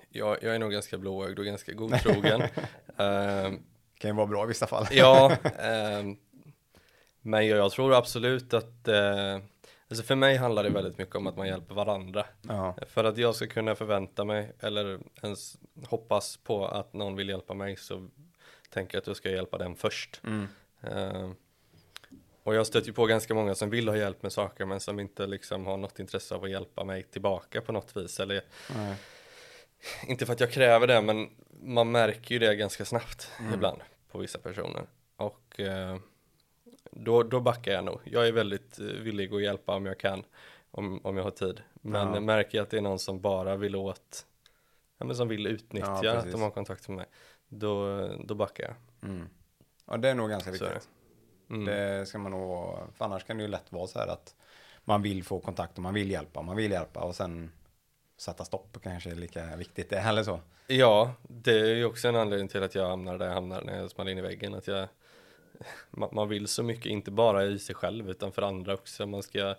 [0.09, 2.43] Jag, jag är nog ganska blåögd och ganska godtrogen.
[2.99, 3.63] Ehm,
[3.99, 4.87] Kan ju vara bra i vissa fall.
[4.91, 6.17] Ja, ehm,
[7.21, 9.39] men jag, jag tror absolut att eh,
[9.89, 12.27] Alltså för mig handlar det väldigt mycket om att man hjälper varandra.
[12.43, 17.29] Ja, För att jag ska kunna förvänta mig eller ens hoppas på att någon vill
[17.29, 18.09] hjälpa mig så
[18.71, 20.21] tänker jag att jag ska hjälpa den först.
[20.25, 20.47] mm.
[20.81, 21.35] Ehm,
[22.43, 25.01] och jag stöter ju på ganska många som vill ha hjälp med saker men som
[25.01, 28.21] inte liksom har något intresse av att hjälpa mig tillbaka på något vis.
[28.21, 28.43] Eller
[28.77, 28.97] Nej.
[30.07, 31.31] Inte för att jag kräver det men
[31.63, 33.55] man märker ju det ganska snabbt Mm.
[33.55, 34.87] ibland på vissa personer.
[35.17, 35.97] Och eh,
[36.91, 38.01] då, då backar jag nog.
[38.05, 40.25] Jag är väldigt eh, villig att hjälpa om jag kan.
[40.71, 41.63] Om, om jag har tid.
[41.75, 42.21] Men Ja.
[42.21, 44.27] märker jag att det är någon som bara vill åt
[44.99, 47.07] ja, men som vill utnyttja Ja, att de har kontakt med mig.
[47.49, 48.75] Då, då backar jag.
[49.11, 49.29] Mm.
[49.87, 50.89] Ja, det är nog ganska viktigt.
[51.51, 51.65] Mm.
[51.65, 54.35] Det ska man nog, för annars kan det ju lätt vara så här att
[54.85, 57.53] man vill få kontakt och man vill hjälpa, man vill hjälpa och sen
[58.17, 59.91] sätta stopp kanske är lika viktigt.
[59.91, 60.41] Det är heller så.
[60.67, 63.79] Ja, det är ju också en anledning till att jag hamnar där jag hamnar när
[63.79, 64.55] jag smäller in i väggen.
[64.55, 64.89] Att jag,
[66.13, 69.07] man, vill så mycket, inte bara i sig själv utan för andra också.
[69.07, 69.55] Man ska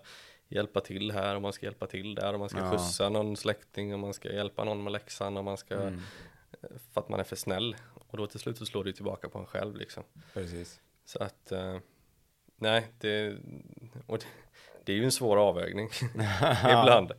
[0.48, 2.70] hjälpa till här och man ska hjälpa till där och man ska Ja.
[2.70, 6.00] skjutsa någon släkting och man ska hjälpa någon med läxan och man ska, Mm,
[6.92, 7.76] för att man är för snäll.
[8.08, 10.02] Och då till slut så slår det tillbaka på en själv liksom.
[10.34, 10.80] precis.
[11.04, 11.78] Så att, eh,
[12.56, 13.36] nej, det,
[14.06, 14.24] och det,
[14.84, 15.88] det är ju en svår avvägning
[16.64, 17.12] ibland.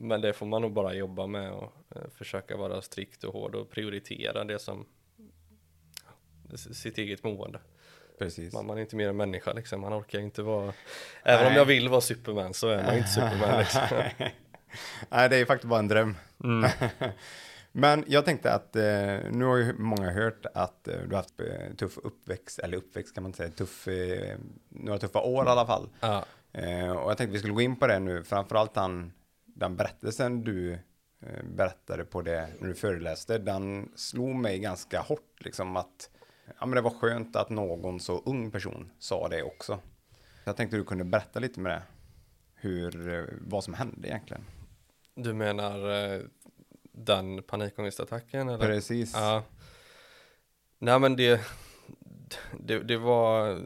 [0.00, 3.54] Men det får man nog bara jobba med och eh, försöka vara strikt och hård
[3.54, 4.86] och prioritera det som
[6.56, 7.60] sitt eget mående.
[8.18, 8.52] Precis.
[8.52, 10.72] Man, man är inte mer än människa liksom, man orkar inte vara,
[11.22, 11.58] även om Nej.
[11.58, 13.82] jag vill vara Superman så är man inte Superman liksom.
[15.08, 16.16] Nej, det är faktiskt bara en dröm.
[16.44, 16.70] Mm.
[17.72, 21.40] Men jag tänkte att eh, nu har ju många hört att eh, du har haft
[21.40, 25.48] eh, tuff uppväxt, eller uppväxt kan man inte säga, tuff, eh, några tuffa år i
[25.48, 25.88] alla fall.
[26.52, 29.12] Eh, och jag tänkte vi skulle gå in på det nu, framförallt den,
[29.58, 30.72] den berättelsen du
[31.20, 36.10] eh, berättade på det när du föreläste, den slog mig ganska hårt liksom att
[36.60, 39.78] ja, men det var skönt att någon så ung person sa det också.
[40.44, 41.82] Jag tänkte du kunde berätta lite med det,
[42.54, 44.44] hur, eh, vad som hände egentligen.
[45.14, 46.20] du menar eh,
[46.92, 48.66] den panikångestattacken eller?
[48.66, 49.12] Precis.
[49.14, 49.42] Ja.
[50.78, 51.40] Nej men det,
[52.60, 53.60] det, det var,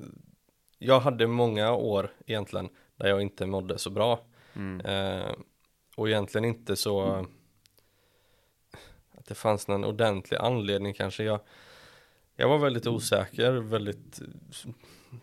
[0.78, 4.20] jag hade många år egentligen där jag inte mådde så bra.
[4.54, 4.80] Mm.
[4.80, 5.32] Eh,
[5.96, 7.26] och egentligen inte så
[9.10, 11.24] att det fanns någon ordentlig anledning kanske.
[11.24, 11.40] Jag,
[12.36, 14.20] jag var väldigt osäker, väldigt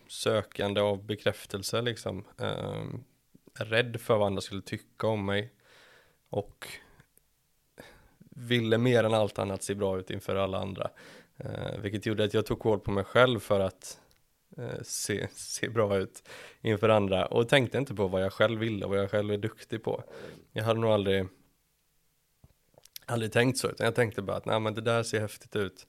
[0.08, 2.26] sökande av bekräftelse liksom.
[2.38, 2.84] Eh,
[3.54, 5.54] rädd för vad andra skulle tycka om mig.
[6.30, 6.68] Och
[8.20, 10.90] ville mer än allt annat se bra ut inför alla andra.
[11.38, 14.02] Eh, vilket gjorde att jag tog koll på mig själv för att
[14.58, 16.24] Eh, se, se bra ut
[16.62, 19.38] inför andra och tänkte inte på vad jag själv ville och vad jag själv är
[19.38, 20.04] duktig på.
[20.52, 21.28] Jag hade nog aldrig
[23.06, 25.88] aldrig tänkt så utan jag tänkte bara att nej men det där ser häftigt ut.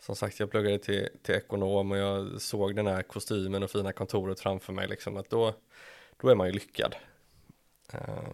[0.00, 3.92] Som sagt jag pluggade till, till ekonom och jag såg den här kostymen och fina
[3.92, 5.54] kontoret framför mig liksom att då,
[6.20, 6.94] då är man ju lyckad.
[7.92, 8.28] Eh,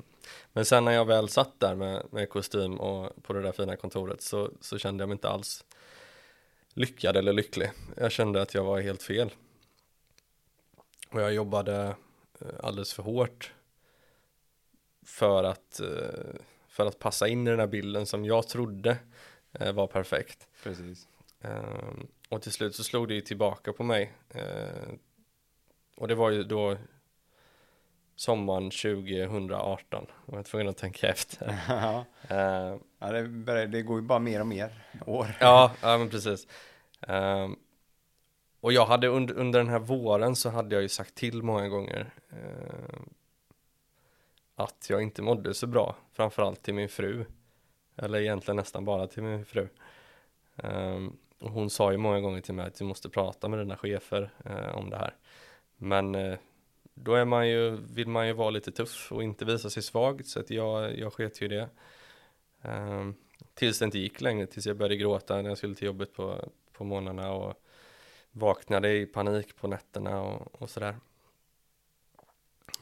[0.52, 3.76] men sen när jag väl satt där med, med kostym och på det där fina
[3.76, 5.64] kontoret så, så kände jag mig inte alls
[6.74, 7.70] lyckad eller lycklig.
[7.96, 9.30] Jag kände att jag var helt fel.
[11.16, 11.94] Och jag jobbade
[12.40, 13.52] eh, alldeles för hårt
[15.07, 18.96] för att, eh, för att passa in i den här bilden som jag trodde
[19.52, 20.48] eh, var perfekt.
[20.62, 21.09] Precis.
[21.40, 24.12] Ehm, och till slut så slog det ju tillbaka på mig.
[25.96, 26.76] Och det var ju då
[28.16, 30.07] sommaren 2018.
[30.26, 31.59] Jag var tvungen att tänka efter.
[31.68, 35.37] ja, Ehm, ja det, går ju bara mer och mer år.
[35.40, 36.46] ja, ja men precis.
[37.00, 37.57] Ehm,
[38.66, 41.68] och jag hade under, under den här våren så hade jag ju sagt till många
[41.68, 42.98] gånger eh,
[44.55, 47.24] att jag inte mådde så bra, framförallt till min fru.
[47.96, 49.68] Eller egentligen nästan bara till min fru.
[50.57, 51.07] Eh,
[51.38, 54.31] och hon sa ju många gånger till mig att du måste prata med dina chefer
[54.44, 55.14] eh, om det här.
[55.76, 56.38] Men eh,
[56.94, 60.24] då är man ju, vill man ju vara lite tuff och inte visa sig svag,
[60.24, 61.68] så att jag, jag sket ju i det.
[62.62, 63.14] Ehm,
[63.55, 66.48] tills det inte gick längre, tills jag började gråta när jag skulle till jobbet på,
[66.72, 67.62] på morgnarna och
[68.38, 70.96] vaknade i panik på nätterna och, och sådär.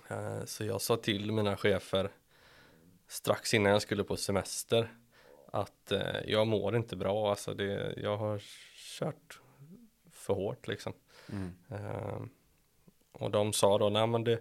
[0.08, 2.10] Eh, Så jag sa till mina chefer
[3.08, 4.94] strax innan jag skulle på semester
[5.46, 8.42] att eh, jag mår inte bra, alltså det, jag har
[8.98, 9.40] kört
[10.10, 10.92] för hårt liksom.
[11.32, 11.54] Mm.
[11.70, 12.22] Eh,
[13.12, 14.40] Och de sa då, nej men det,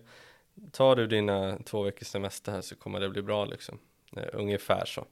[0.72, 3.80] tar du dina två veckors semester här så kommer det bli bra liksom.
[4.34, 5.06] Ungefär så.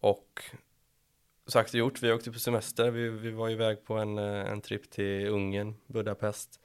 [0.00, 0.42] Och
[1.46, 4.60] sagt och gjort, vi åkte på semester, vi, vi var iväg på en, eh, en
[4.60, 6.60] trip till Ungern, Budapest.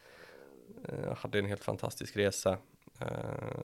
[0.89, 2.57] Eh, hade en helt fantastisk resa.
[3.01, 3.59] Eh,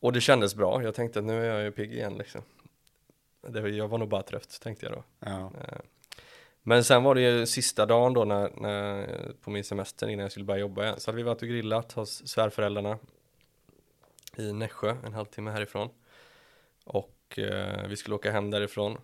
[0.00, 2.42] och det kändes bra, jag tänkte att nu är jag ju pigg igen liksom.
[3.48, 5.04] Det, jag var nog bara trött tänkte jag då.
[5.18, 5.52] Ja.
[6.62, 10.30] Men sen var det ju sista dagen då när, när, på min semester innan jag
[10.30, 11.00] skulle börja jobba igen.
[11.00, 12.98] Så hade vi varit och grillat hos svärföräldrarna
[14.36, 15.88] i Nässjö, en halvtimme härifrån.
[16.84, 18.98] Och eh, vi skulle åka hem därifrån.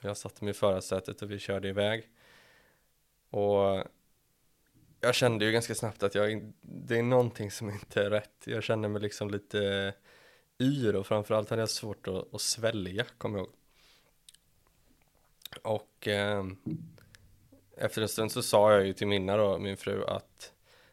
[0.00, 2.08] Jag satte mig i förarsätet och vi körde iväg.
[3.30, 3.84] Och
[5.00, 8.42] jag kände ju ganska snabbt att jag, det är någonting som inte är rätt.
[8.44, 9.94] Jag kände mig liksom lite
[10.60, 13.54] yr och framförallt hade jag svårt att, att svälja, kommer jag ihåg.
[15.62, 16.44] Och eh,
[17.76, 20.52] efter en stund så sa jag ju till Minna då, min fru, att,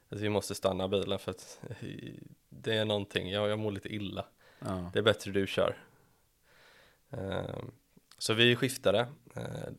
[0.09, 1.61] att vi måste stanna bilen för att
[2.49, 4.25] det är någonting, jag, jag mår lite illa.
[4.59, 4.89] Ja.
[4.93, 5.77] Det är bättre du kör.
[7.09, 7.59] Eh,
[8.17, 9.07] så vi skiftade.
[9.35, 9.73] Eh,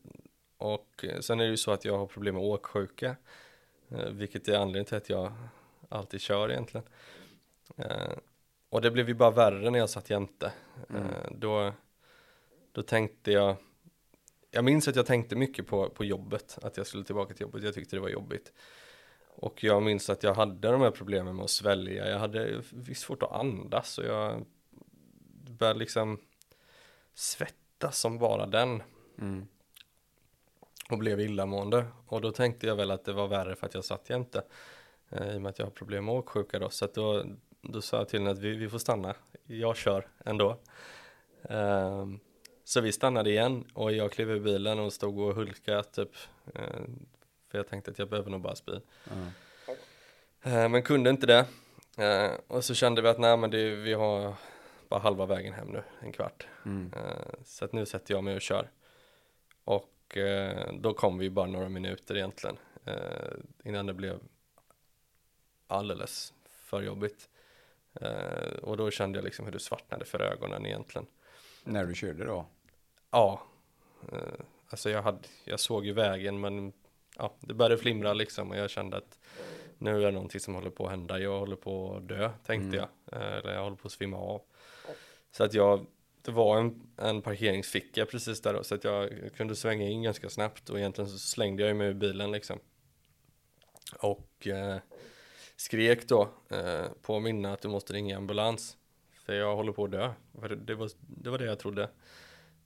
[0.59, 3.17] och sen är det ju så att jag har problem med åksjuka.
[3.89, 5.33] Eh, vilket är anledningen till att jag
[5.89, 6.87] alltid kör egentligen.
[7.77, 8.13] Eh,
[8.69, 10.53] och det blev ju bara värre när jag satt jämte.
[10.91, 11.05] Mm.
[11.31, 11.73] Då,
[12.73, 13.57] då tänkte jag,
[14.51, 17.63] jag minns att jag tänkte mycket på, på jobbet, att jag skulle tillbaka till jobbet,
[17.63, 18.53] jag tyckte det var jobbigt.
[19.29, 23.03] Och jag minns att jag hade de här problemen med att svälja, jag hade visst
[23.03, 24.47] svårt att andas och jag
[25.59, 26.21] började liksom
[27.15, 28.83] svettas som bara den
[29.19, 29.47] Mm.
[30.91, 31.85] och blev illamående.
[32.07, 34.43] Och då tänkte jag väl att det var värre för att jag satt jämte.
[35.11, 36.71] Eh, I och med att jag har problem med åksjuka då.
[36.71, 37.25] Så att då,
[37.63, 39.15] då sa jag till henne att vi, vi får stanna.
[39.47, 40.59] Jag kör ändå.
[41.43, 42.21] Ehm,
[42.65, 46.11] så vi stannade igen och jag klev ur bilen och stod och hulkade typ.
[46.55, 46.63] Eh,
[47.51, 48.73] för jag tänkte att jag behöver nog bara spy.
[49.05, 49.73] Ja.
[50.51, 51.47] Eh, men kunde inte det.
[52.05, 54.35] Eh, och så kände vi att nej men det, vi har
[54.97, 56.47] bara halva vägen hem nu, en kvart.
[56.65, 56.93] Mm.
[56.97, 58.71] Eh, Så att nu sätter jag mig och kör.
[59.65, 62.57] Och eh, då kom vi bara några minuter egentligen.
[62.85, 63.33] eh,
[63.65, 64.19] Innan det blev
[65.67, 67.29] alldeles för jobbigt.
[68.63, 71.07] Och då kände jag liksom hur det svartnade för ögonen egentligen.
[71.65, 72.47] När du körde då?
[73.11, 73.43] Ja,
[74.69, 76.73] alltså jag, hade, jag såg ju vägen men
[77.17, 79.19] ja, det började flimra liksom och jag kände att
[79.79, 81.19] nu är det någonting som håller på att hända.
[81.19, 82.89] Jag håller på att dö tänkte Mm.
[83.11, 83.23] jag.
[83.39, 84.43] Eller jag håller på att svimma av.
[85.31, 85.87] Så att jag,
[86.23, 90.31] det var en, en parkeringsficka precis där då, så att jag kunde svänga in ganska
[90.31, 92.59] snabbt och egentligen så slängde jag mig ur bilen liksom.
[93.99, 94.79] Och eh,
[95.57, 98.77] skrek då eh, på minne att du måste ringa ambulans.
[99.13, 100.13] För jag håller på att dö.
[100.41, 101.91] För det, det, var, det var det jag trodde.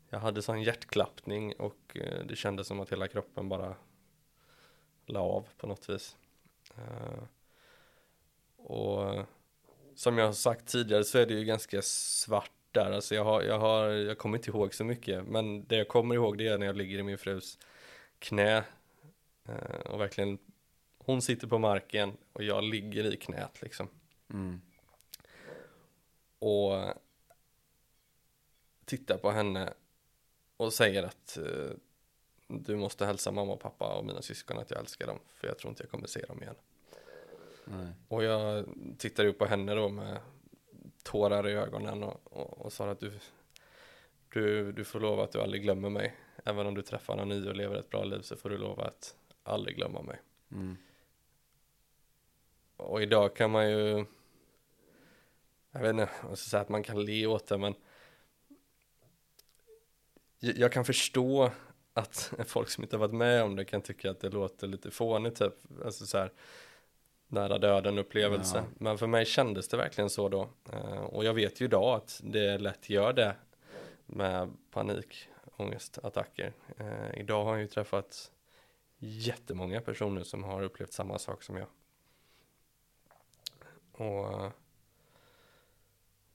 [0.08, 3.76] Jag hade sån hjärtklappning och eh, det kändes som att hela kroppen bara
[5.06, 6.16] la av på något vis.
[6.76, 7.22] Eh,
[8.56, 9.26] och
[10.00, 12.92] som jag har sagt tidigare så är det ju ganska svart där.
[12.92, 15.26] Alltså jag, har, jag, har, jag kommer inte ihåg så mycket.
[15.26, 17.58] Men det jag kommer ihåg det är när jag ligger i min frus
[18.18, 18.64] knä.
[19.48, 20.38] Eh, och verkligen,
[20.98, 23.88] hon sitter på marken och jag ligger i knät liksom.
[24.30, 24.60] Mm.
[26.38, 26.94] Och
[28.84, 29.72] tittar på henne
[30.56, 31.76] och säger att eh,
[32.48, 35.18] du måste hälsa mamma och pappa och mina syskon att jag älskar dem.
[35.34, 36.56] För jag tror inte jag kommer se dem igen.
[37.70, 37.92] Nej.
[38.08, 38.66] Och jag
[38.98, 40.20] tittar upp på henne då med
[41.02, 43.12] tårar i ögonen och, och, och sa att du,
[44.28, 46.16] du, du får lova att du aldrig glömmer mig.
[46.44, 48.84] Även om du träffar någon ny och lever ett bra liv så får du lova
[48.84, 50.20] att aldrig glömma mig.
[50.52, 50.76] Mm.
[52.76, 54.04] Och idag kan man ju,
[55.70, 57.74] jag vet inte, jag ska säga att man kan le åt det men
[60.38, 61.50] jag jag kan förstå
[61.92, 64.90] att folk som inte har varit med om det kan tycka att det låter lite
[64.90, 65.54] fånigt typ,
[65.84, 66.32] alltså så här
[67.30, 68.56] nära döden upplevelse.
[68.56, 68.64] Ja.
[68.78, 70.48] Men för mig kändes det verkligen så då.
[70.72, 73.36] Eh, och jag vet ju idag att det lätt gör det
[74.06, 76.52] med panikångestattacker.
[76.78, 78.32] Eh, idag har jag ju träffat
[78.98, 81.66] jättemånga personer som har upplevt samma sak som jag.
[83.92, 84.50] Och eh,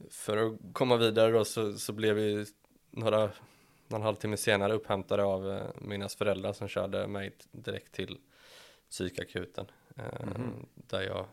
[0.10, 2.46] för att komma vidare då så, så blev vi
[2.92, 3.30] några,
[3.88, 8.18] någon halvtimme senare upphämtade av mina föräldrar som körde mig direkt till
[8.90, 9.66] psykakuten.
[9.96, 10.66] Mhm.
[10.74, 11.26] Där jag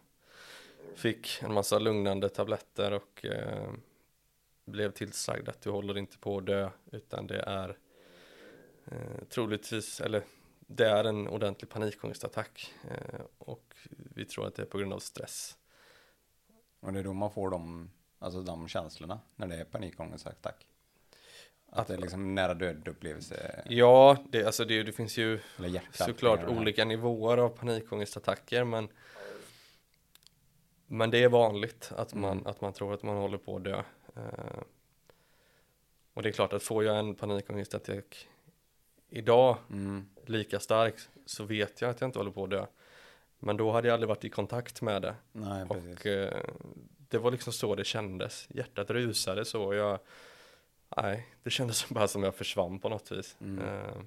[0.95, 3.73] fick en massa lugnande tabletter och eh,
[4.65, 7.77] blev tillsagd att du håller inte på att dö utan det är
[8.85, 10.23] eh, troligtvis, eller
[10.61, 14.99] det är en ordentlig panikångestattack eh, och vi tror att det är på grund av
[14.99, 15.59] stress.
[16.81, 20.67] Och det är då man får de, alltså de känslorna när det är panikångestattack.
[21.75, 23.63] Att det är liksom nära död upplevelse.
[23.67, 25.41] Ja, det, alltså det, det finns ju
[25.93, 28.89] såklart olika nivåer av panikångestattacker men
[30.87, 32.47] men det är vanligt att man, Mm.
[32.47, 33.83] att man tror att man håller på att dö.
[34.17, 34.63] Eh,
[36.15, 38.29] och det är klart att får jag en panikångestattack
[39.09, 40.09] idag Mm.
[40.27, 40.95] lika stark
[41.27, 42.67] så vet jag att jag inte håller på att dö.
[43.39, 45.15] Men då hade jag aldrig varit i kontakt med det.
[45.33, 45.67] Nej.
[45.69, 46.43] Och eh,
[47.09, 48.47] det var liksom så det kändes.
[48.51, 49.99] Hjärtat rusade så jag
[50.97, 53.37] Nej, det kändes bara som jag försvann på något vis.
[53.41, 53.65] Mm.
[53.65, 54.03] Eh,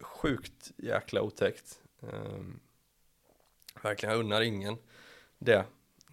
[0.00, 1.80] sjukt jäkla otäckt.
[2.02, 2.40] Eh,
[3.82, 4.76] verkligen, jag unnar ingen
[5.38, 5.64] det.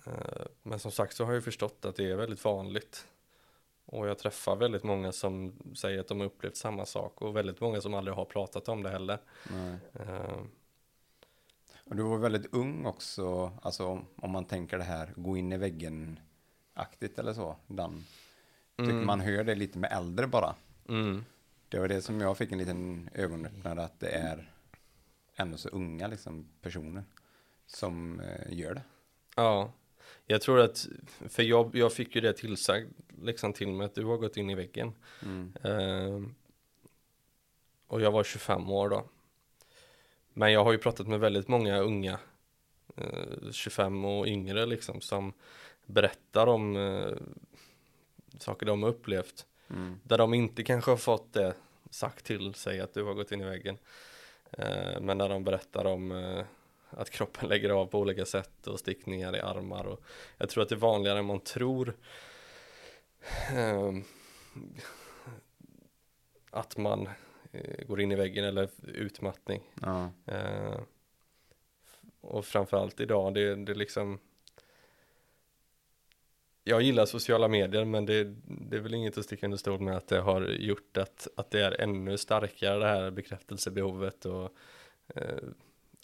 [0.06, 3.08] Eh, men som sagt så har jag förstått att det är väldigt vanligt.
[3.86, 7.60] Och jag träffar väldigt många som säger att de har upplevt samma sak och väldigt
[7.62, 9.20] många som aldrig har pratat om det heller.
[9.52, 9.78] Nej.
[9.94, 10.42] Eh,
[11.86, 15.58] Och du var väldigt ung också, alltså om man tänker det här, gå in i
[15.58, 17.56] väggen-aktigt eller så.
[17.68, 18.06] Den,
[18.78, 19.06] tycker Mm.
[19.06, 20.56] man hör det lite med äldre bara.
[20.90, 21.26] mm.
[21.70, 24.50] Det var det som jag fick en liten ögonöppnare att det är
[25.36, 27.04] ändå så unga liksom, personer
[27.66, 28.82] som eh, gör det.
[29.36, 29.72] Ja,
[30.26, 30.88] jag tror att,
[31.30, 32.88] för jag, jag fick ju det tillsagt
[33.22, 34.94] liksom till mig att du har gått in i väggen.
[35.24, 35.54] Mm.
[35.64, 36.36] Ehm,
[37.88, 39.06] och jag var 25 år då.
[40.34, 42.20] Men jag har ju pratat med väldigt många unga,
[42.98, 45.34] eh, 25 och yngre liksom, som
[45.86, 47.14] berättar om eh,
[48.40, 49.46] saker de har upplevt.
[49.70, 50.00] Mm.
[50.04, 51.54] Där de inte kanske har fått det
[51.90, 53.78] sagt till sig att du har gått in i väggen.
[54.52, 56.46] Eh, men när de berättar om eh,
[56.90, 59.86] att kroppen lägger av på olika sätt och stickningar i armar.
[59.86, 60.04] Och
[60.38, 61.94] jag tror att det är vanligare än man tror.
[63.52, 64.04] Ehm,
[66.50, 67.10] att man
[67.52, 69.62] eh, går in i väggen eller utmattning.
[69.82, 70.10] Ja.
[70.26, 70.80] Eh,
[72.22, 74.20] och framförallt idag, det, det är liksom
[76.64, 79.98] Jag gillar sociala medier men det, det är väl inget att sticka under stol med
[79.98, 84.58] att det har gjort att, att det är ännu starkare det här bekräftelsebehovet och
[85.16, 85.38] eh,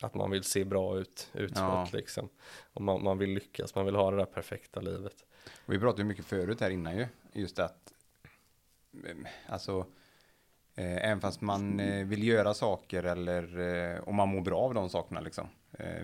[0.02, 1.88] att man vill se bra ut utåt Ja.
[1.93, 2.30] liksom.
[2.74, 5.26] Och man, man vill lyckas, man vill ha det där perfekta livet.
[5.65, 7.93] Och vi pratade ju mycket förut här innan ju, just att,
[9.04, 9.15] eh,
[9.48, 9.86] alltså,
[10.84, 14.89] även fast man eh, vill göra saker eller eh, om man mår bra av de
[14.89, 15.48] sakerna liksom.
[15.72, 16.04] Eh,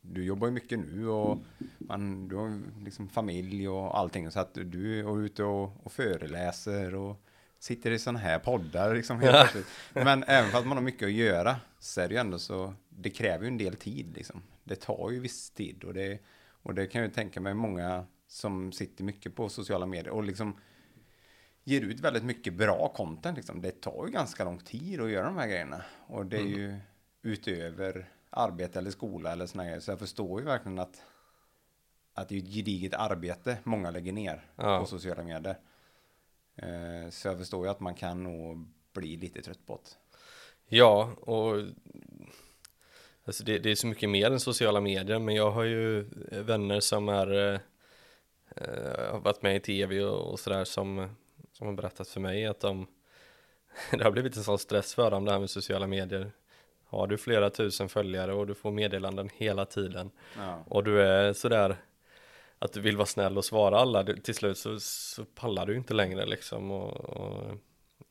[0.00, 1.38] du jobbar ju mycket nu och
[1.78, 6.94] man, du har liksom familj och allting så att du är ute och, och föreläser
[6.94, 7.22] och
[7.58, 9.66] sitter i sådana här poddar liksom helt plötsligt.
[9.92, 13.10] Men även fast man har mycket att göra så är det ju ändå så, det
[13.10, 14.42] kräver ju en del tid liksom.
[14.64, 16.18] Det tar ju viss tid och det,
[16.62, 20.22] och det kan jag ju tänka mig många som sitter mycket på sociala medier och
[20.22, 20.56] liksom
[21.68, 23.60] ger ut väldigt mycket bra content liksom.
[23.60, 26.52] Det tar ju ganska lång tid att göra de här grejerna och det är Mm.
[26.52, 26.76] ju
[27.22, 29.80] utöver arbete eller skola eller såna grejer.
[29.80, 31.02] Så jag förstår ju verkligen att
[32.14, 34.80] att det är ett gediget arbete många lägger ner Ja.
[34.80, 35.58] på sociala medier.
[36.56, 40.16] Eh, så jag förstår ju att man kan nog bli lite trött på det.
[40.76, 41.62] Ja, och
[43.24, 46.80] alltså det, det är så mycket mer än sociala medier, men jag har ju vänner
[46.80, 47.60] som är eh,
[48.56, 51.08] eh, har varit med i tv och, och sådär som,
[51.58, 52.86] som har berättat för mig att de
[53.90, 56.32] det har blivit en sån stress för dem det här med sociala medier.
[56.84, 60.64] Har du flera tusen följare och du får meddelanden hela tiden Ja.
[60.68, 61.76] och du är sådär
[62.58, 65.76] att du vill vara snäll och svara alla, du- till slut så, så pallar du
[65.76, 67.50] inte längre liksom och, och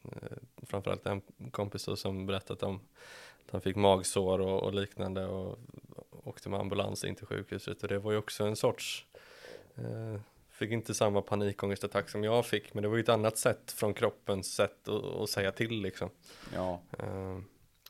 [0.04, 2.76] eh, framförallt en kompis då som berättat om
[3.46, 5.60] att han fick magsår och, och liknande och
[6.24, 9.06] åkte med ambulans in till sjukhuset och det var ju också en sorts
[9.76, 10.20] eh,
[10.58, 13.94] fick inte samma panikångestattack som jag fick men det var ju ett annat sätt från
[13.94, 16.10] kroppens sätt att, att säga till liksom
[16.54, 16.82] ja.
[17.00, 17.40] Eh,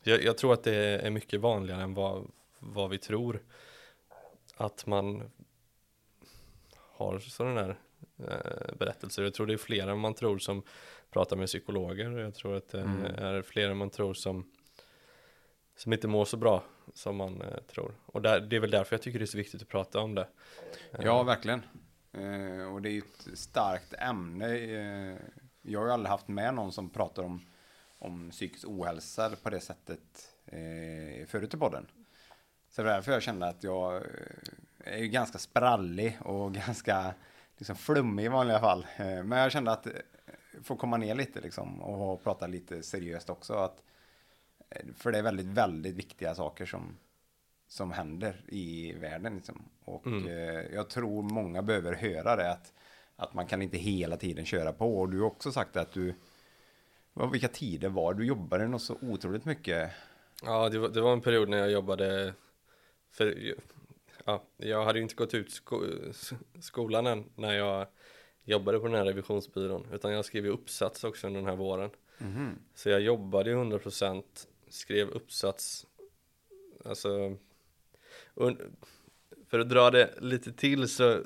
[0.02, 3.42] jag, jag tror att det är mycket vanligare än vad, vad vi tror.
[4.56, 5.30] Att man
[6.76, 7.78] har sådana där
[8.18, 9.22] eh, berättelser.
[9.22, 10.62] Jag tror det är fler än man tror som
[11.10, 12.10] pratar med psykologer.
[12.18, 13.04] Jag tror att det Mm.
[13.04, 14.50] är fler än man tror som,
[15.76, 16.62] som inte mår så bra
[16.94, 17.94] som man eh, tror.
[18.06, 20.14] Och där, det är väl därför jag tycker det är så viktigt att prata om
[20.14, 20.28] det.
[21.02, 21.62] Ja, verkligen.
[22.12, 24.56] Eh, och det är ju ett starkt ämne.
[24.56, 25.16] Eh,
[25.62, 27.40] jag har ju aldrig haft med någon som pratar om,
[27.98, 31.86] om psykisk ohälsa på det sättet eh, förut i podden.
[32.70, 34.02] Så det var därför jag kände att jag eh,
[34.78, 37.14] är ju ganska sprallig och ganska
[37.58, 38.86] liksom, flummig i vanliga fall.
[38.96, 39.92] Eh, men jag kände att eh,
[40.62, 43.54] få komma ner lite liksom, och prata lite seriöst också.
[43.54, 43.82] Att,
[44.70, 46.96] eh, för det är väldigt, väldigt viktiga saker som,
[47.68, 49.36] som händer i världen.
[49.36, 49.68] Liksom.
[49.84, 50.26] Och Mm.
[50.26, 52.50] eh, jag tror många behöver höra det.
[52.52, 52.72] Att,
[53.16, 54.98] att man kan inte hela tiden köra på.
[54.98, 56.14] Och du har också sagt att du,
[57.12, 58.14] vad- vilka tider var?
[58.14, 59.90] Du jobbade nog så otroligt mycket.
[60.44, 62.34] Ja, det var, det var en period när jag jobbade
[63.10, 63.54] för
[64.24, 65.82] ja, jag hade ju inte gått ut sko
[66.60, 67.86] skolan än när jag
[68.44, 71.90] jobbade på den här revisionsbyrån utan jag skrev ju uppsats också under den här våren.
[72.18, 72.58] Mhm.
[72.74, 75.86] Så jag jobbade ju 100% skrev uppsats
[76.84, 77.36] alltså
[78.38, 78.76] un-
[79.48, 81.20] för att dra det lite till så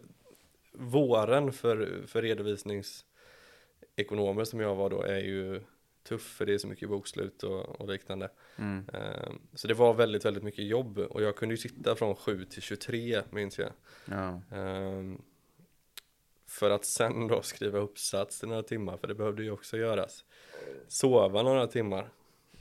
[0.73, 5.61] våren för, för redovisningsekonomer som jag var då är ju
[6.03, 8.31] tuff för det är så mycket bokslut och, och liknande.
[8.57, 8.85] Mm.
[8.93, 12.45] Ehm, Så det var väldigt, väldigt mycket jobb och jag kunde ju sitta från 7
[12.45, 13.71] till 23 minns jag.
[14.05, 14.41] Ja.
[14.57, 15.23] Ehm,
[16.47, 20.25] För att sen då skriva uppsats i några timmar, för det behövde ju också göras.
[20.89, 22.09] Sova några timmar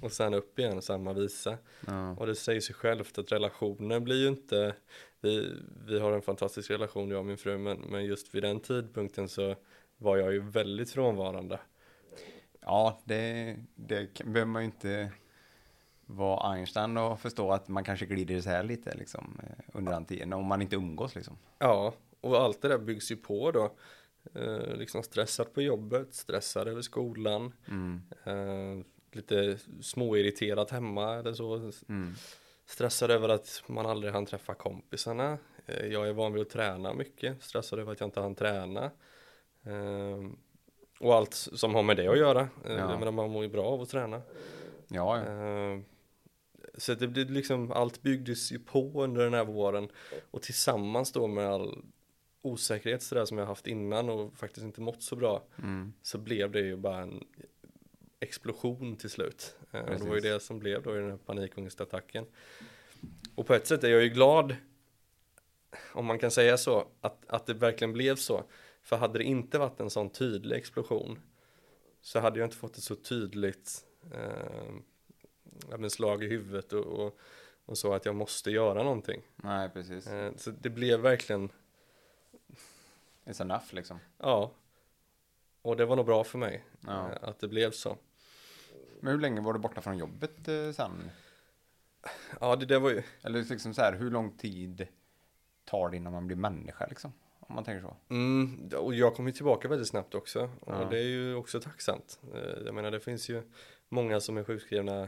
[0.01, 1.57] och sen upp igen samma visa.
[1.87, 2.11] Ja.
[2.15, 4.75] Och det säger sig självt att relationen blir ju inte,
[5.21, 5.53] vi,
[5.87, 9.29] vi har en fantastisk relation jag och min fru, men, men just vid den tidpunkten
[9.29, 9.55] så
[9.97, 11.59] var jag ju väldigt frånvarande.
[12.61, 15.11] Ja, det, det behöver man ju inte
[16.05, 20.33] vara Einstein och förstå att man kanske glider isär lite liksom eh, under den tiden
[20.33, 21.37] om man inte umgås liksom.
[21.59, 23.71] Ja, och allt det där byggs ju på då.
[24.33, 28.01] Eh, liksom stressad på jobbet, stressad över skolan, Mm.
[28.23, 28.85] eh,
[29.15, 31.71] lite småirriterat hemma eller så.
[31.89, 32.13] Mm.
[32.65, 35.37] Stressad över att man aldrig hann träffa kompisarna.
[35.65, 38.91] Eh, jag är van vid att träna mycket, stressad över att jag inte hann träna.
[39.63, 40.29] Eh,
[40.99, 42.41] och allt som har med det att göra.
[42.41, 42.77] Eh, Ja.
[42.91, 44.21] Jag menar, man mår ju bra av att träna.
[44.87, 45.45] Ja, ja.
[45.45, 45.79] Eh,
[46.77, 49.89] Så det blir liksom, allt byggdes ju på under den här våren
[50.31, 51.83] och tillsammans då med all
[52.41, 55.93] osäkerhet sådär som jag haft innan och faktiskt inte mått så bra Mm.
[56.01, 57.23] så blev det ju bara en
[58.21, 59.55] explosion till slut.
[59.71, 60.23] Eh, Och det var ju Precis.
[60.23, 62.25] det som blev då i den här panikångestattacken.
[63.35, 64.55] Och på ett sätt är jag ju glad,
[65.93, 68.43] om man kan säga så, att, att det verkligen blev så.
[68.81, 71.19] För hade det inte varit en sån tydlig explosion
[72.01, 77.19] så hade jag inte fått ett så tydligt eh, slag i huvudet och, och,
[77.65, 79.21] och så att jag måste göra någonting.
[79.35, 80.07] Nej, precis.
[80.07, 81.49] Eh, så det blev verkligen,
[83.25, 83.99] It's enough liksom.
[84.17, 84.51] ja.
[85.61, 87.11] Och det var nog bra för mig Ja.
[87.11, 87.97] eh, att det blev så.
[89.01, 91.11] Men hur länge var du borta från jobbet eh, sen?
[92.39, 94.87] Ja, det där var ju, Eller liksom så här, hur lång tid
[95.65, 97.13] tar det innan man blir människa liksom?
[97.39, 97.95] Om man tänker så.
[98.13, 100.87] Mm, och jag kom ju tillbaka väldigt snabbt också och Ja.
[100.89, 102.19] det är ju också tacksamt.
[102.33, 103.43] Eh, Jag menar det finns ju
[103.89, 105.07] många som är sjukskrivna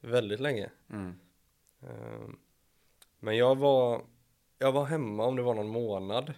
[0.00, 0.70] väldigt länge.
[0.90, 1.14] Mm.
[1.82, 2.28] Eh,
[3.20, 4.02] Men jag var,
[4.58, 6.34] jag var hemma om det var någon månad.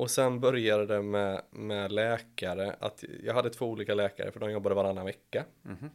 [0.00, 4.50] Och sen började det med, med läkare, att jag hade två olika läkare för de
[4.50, 5.44] jobbade varannan vecka.
[5.62, 5.90] Mhm.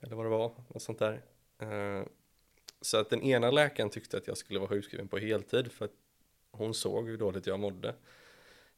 [0.00, 1.22] Eller vad det var, något sånt där.
[1.58, 2.02] Eh,
[2.80, 5.92] Så att den ena läkaren tyckte att jag skulle vara sjukskriven på heltid för att
[6.50, 7.94] hon såg hur dåligt jag mådde.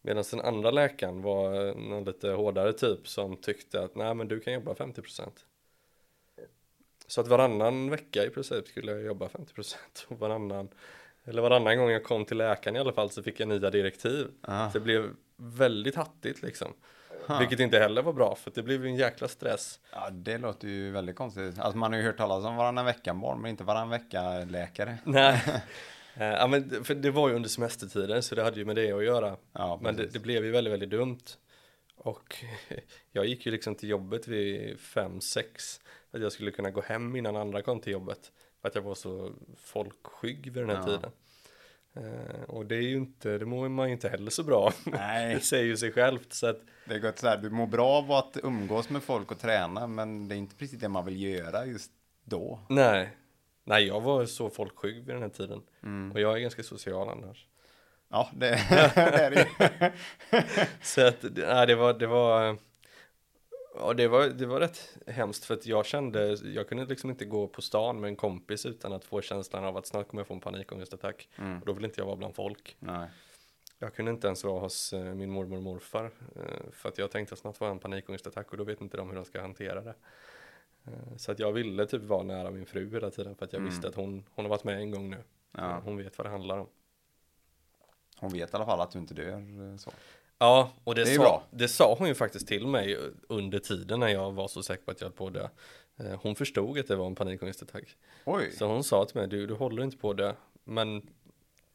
[0.02, 4.40] Medan den andra läkaren var någon lite hårdare typ som tyckte att nej men du
[4.40, 5.30] kan jobba 50%.
[7.06, 9.76] Så att varannan vecka i princip skulle jag jobba 50%
[10.08, 10.68] och varannan
[11.28, 14.26] eller varannan gång jag kom till läkaren i alla fall så fick jag nya direktiv.
[14.40, 14.70] Ah.
[14.72, 16.72] Det blev väldigt hattigt liksom.
[17.26, 17.38] Ha.
[17.38, 19.80] Vilket inte heller var bra för det blev ju en jäkla stress.
[19.92, 21.58] Ja, det låter ju väldigt konstigt.
[21.58, 24.98] Alltså man har ju hört talas om varannan vecka-barn, men inte varannan vecka-läkare.
[25.04, 25.42] Nej.
[26.14, 28.92] Eh, Ja men för det var ju under semestertiden så det hade ju med det
[28.92, 29.36] att göra.
[29.52, 31.20] Ja, Men det, det blev ju väldigt, väldigt dumt.
[31.96, 32.36] Och
[33.12, 37.16] jag gick ju liksom till jobbet vid fem sex Att jag skulle kunna gå hem
[37.16, 38.32] innan andra kom till jobbet.
[38.62, 39.32] Att jag var så
[39.64, 40.84] folkskygg vid den här Ja.
[40.84, 41.10] tiden.
[41.94, 44.72] Eh, och det är ju inte, det mår man ju inte heller så bra.
[44.84, 45.34] Nej.
[45.34, 46.32] det säger ju sig självt.
[46.32, 49.30] Så att, Det är gott så här, du mår bra av att umgås med folk
[49.30, 51.90] och träna, men det är inte precis det man vill göra just
[52.24, 52.60] då.
[52.68, 53.16] nej.
[53.64, 55.62] Nej, jag var så folkskygg vid den här tiden.
[55.82, 56.12] Mm.
[56.12, 57.46] Och jag är ganska social annars.
[58.08, 58.50] Ja, det,
[58.94, 59.90] det är det ju.
[60.82, 62.56] Så att, nej, det var, det var,
[63.80, 67.24] ja, det var, det var rätt hemskt för att jag kände, jag kunde liksom inte
[67.24, 70.26] gå på stan med en kompis utan att få känslan av att snart kommer jag
[70.26, 71.28] få en panikångestattack.
[71.38, 71.58] Mm.
[71.60, 72.76] Och då vill inte jag vara bland folk.
[72.78, 73.08] Nej.
[73.78, 76.04] jag kunde inte ens vara hos eh, min mormor och morfar
[76.36, 79.16] eh, för att jag tänkte snart få en panikångestattack och då vet inte de hur
[79.16, 79.94] de ska hantera det.
[80.86, 83.60] Eh, så att jag ville typ vara nära min fru hela tiden för att jag
[83.60, 83.70] Mm.
[83.70, 85.24] visste att hon, hon har varit med en gång nu.
[85.52, 85.80] Ja.
[85.84, 86.66] Hon vet vad det handlar om.
[88.20, 89.92] Hon vet i alla fall att du inte dör så.
[90.38, 94.08] Ja, och det, Det sa, det sa hon ju faktiskt till mig under tiden när
[94.08, 95.48] jag var så säker på att jag höll på att dö.
[96.22, 97.96] Hon förstod att det var en panikångestattack.
[98.24, 98.52] Oj!
[98.52, 100.34] Så hon sa till mig, du, du håller inte på det.
[100.64, 101.10] Men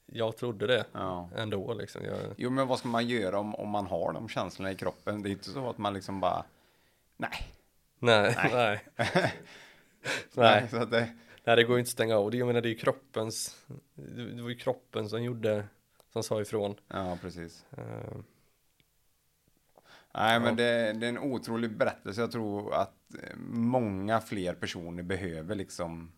[0.05, 1.29] jag trodde det Ja.
[1.35, 2.03] ändå liksom.
[2.05, 5.23] Jag, Jo, men vad ska man göra om, om man har de känslorna i kroppen?
[5.23, 6.45] Det är inte så att man liksom bara,
[7.17, 7.53] nej.
[7.99, 8.81] nej, nej.
[10.33, 10.67] nej.
[10.69, 11.09] Så att det,
[11.45, 12.31] Nej, det går ju inte att stänga av.
[12.31, 13.57] Det, jag menar, det är ju kroppens,
[13.95, 15.65] det var ju kroppen som gjorde,
[16.13, 16.75] som sa ifrån.
[16.87, 17.65] ja, precis.
[17.77, 18.17] Eh,
[20.15, 22.21] Nej, men det, det är en otrolig berättelse.
[22.21, 26.11] Jag tror att eh, många fler personer behöver liksom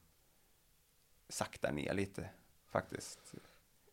[1.30, 2.30] sakta ner lite,
[2.72, 3.34] faktiskt.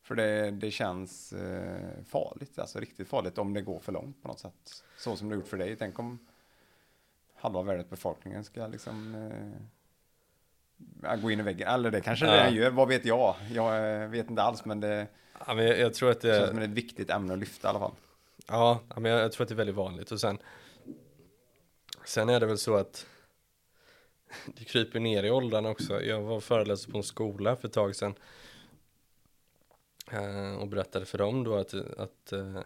[0.02, 4.28] För det, det känns eh, farligt, alltså riktigt farligt om det går för långt på
[4.28, 4.84] något sätt.
[4.98, 5.76] Så som det gjort för dig.
[5.76, 6.18] Tänk om
[7.34, 9.14] halva världens befolkningen ska liksom
[11.02, 11.68] eh, gå in i väggen.
[11.68, 12.38] Eller det kanske det Ja.
[12.40, 13.34] redan gör, vad vet jag?
[13.52, 15.06] Jag eh, vet inte alls, men det
[15.46, 17.70] ja, men jag, jag tror att känns det, som ett viktigt ämne att lyfta i
[17.70, 17.94] alla fall.
[18.52, 20.12] Ja, men jag, jag tror att det är väldigt vanligt.
[20.12, 20.38] Och sen,
[22.04, 23.06] sen är det väl så att
[24.46, 26.02] det kryper ner i åldrarna också.
[26.02, 28.14] Jag var föreläsare på en skola för ett tag sedan.
[30.10, 32.60] eh, Och berättade för dem då att, att eh,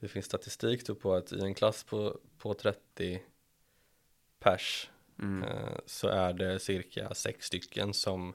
[0.00, 3.22] det finns statistik då på att i en klass på, på 30
[4.38, 4.90] pers
[5.22, 5.42] Mm.
[5.48, 8.34] eh, så är det cirka sex stycken som,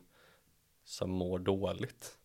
[0.84, 2.18] som mår dåligt.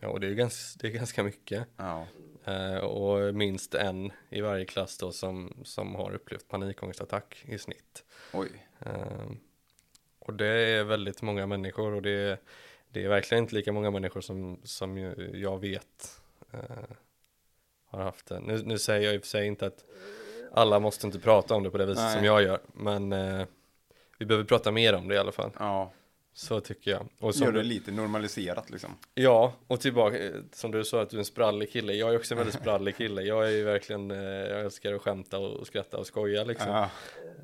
[0.00, 1.68] Ja, och det är, ganska, det är ganska mycket.
[1.76, 2.06] Ja.
[2.44, 8.04] Eh, och minst en i varje klass då som, som har upplevt panikångestattack i snitt.
[8.32, 8.66] Oj.
[8.80, 9.30] Eh,
[10.18, 12.38] och det är väldigt många människor och det är,
[12.88, 14.98] det är verkligen inte lika många människor som, som
[15.34, 16.20] jag vet
[16.52, 16.96] eh,
[17.84, 18.40] har haft det.
[18.40, 19.84] Nu, nu säger jag i och för sig inte att
[20.52, 22.14] alla måste inte prata om det på det viset Nej.
[22.14, 23.46] som jag gör, men eh,
[24.18, 25.50] vi behöver prata mer om det i alla fall.
[25.58, 25.92] Ja,
[26.32, 27.08] Så tycker jag.
[27.18, 28.96] Och som gör det lite normaliserat liksom.
[29.14, 31.92] ja, och tillbaka, eh, som du sa att du är en sprallig kille.
[31.92, 33.22] Jag är också en väldigt sprallig kille.
[33.22, 36.68] Jag är ju verkligen, eh, jag älskar att skämta och skratta och skoja liksom.
[36.68, 36.90] Ja,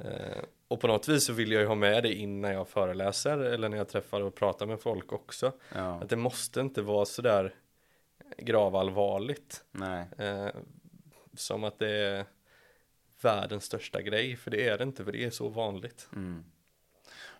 [0.05, 2.69] Eh, och på något vis så vill jag ju ha med det in när jag
[2.69, 5.53] föreläser eller när jag träffar och pratar med folk också.
[5.75, 7.55] ja, Att det måste inte vara sådär
[8.39, 9.65] gravallvarligt.
[9.73, 10.07] nej,
[11.35, 12.25] som att det är
[13.23, 14.37] världens största grej.
[14.37, 16.09] För det är det inte, för det är så vanligt.
[16.13, 16.45] mm.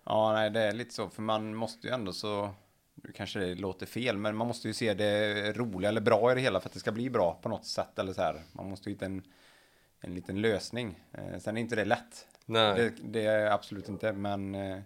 [0.07, 2.51] Ja, nej, det är lite så, för man måste ju ändå så,
[2.95, 6.35] nu kanske det låter fel, men man måste ju se det roliga eller bra i
[6.35, 8.43] det hela för att det ska bli bra på något sätt eller så här.
[8.53, 9.23] Man måste hitta en,
[10.01, 11.01] en liten lösning.
[11.13, 12.27] Eh, sen är inte det lätt.
[12.47, 14.79] Nej, Det, det är absolut inte, men eh,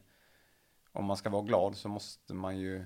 [0.93, 2.85] om man ska vara glad så måste man ju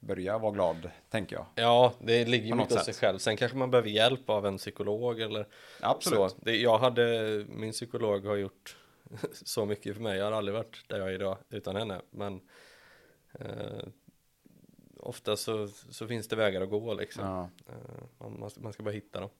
[0.00, 1.46] börja vara glad, tänker jag.
[1.54, 3.18] ja, det ligger ju mycket hos sig själv.
[3.18, 5.46] Sen kanske man behöver hjälp av en psykolog eller
[5.80, 6.30] Absolut.
[6.32, 6.36] så.
[6.42, 8.76] Det, jag hade, min psykolog har gjort
[9.32, 10.18] så mycket för mig.
[10.18, 12.00] Jag har aldrig varit där jag är idag utan henne.
[12.10, 12.40] Men
[13.40, 13.84] eh,
[14.96, 17.24] ofta så, så finns det vägar att gå liksom.
[17.24, 17.50] Ja.
[17.68, 19.30] Eh, man, man, ska, bara hitta dem.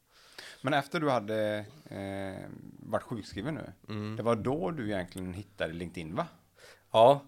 [0.62, 2.50] Men efter du hade eh,
[2.90, 4.16] varit sjukskriven nu, Mm.
[4.16, 6.26] det var då du egentligen hittade LinkedIn va?
[6.92, 7.20] Ja,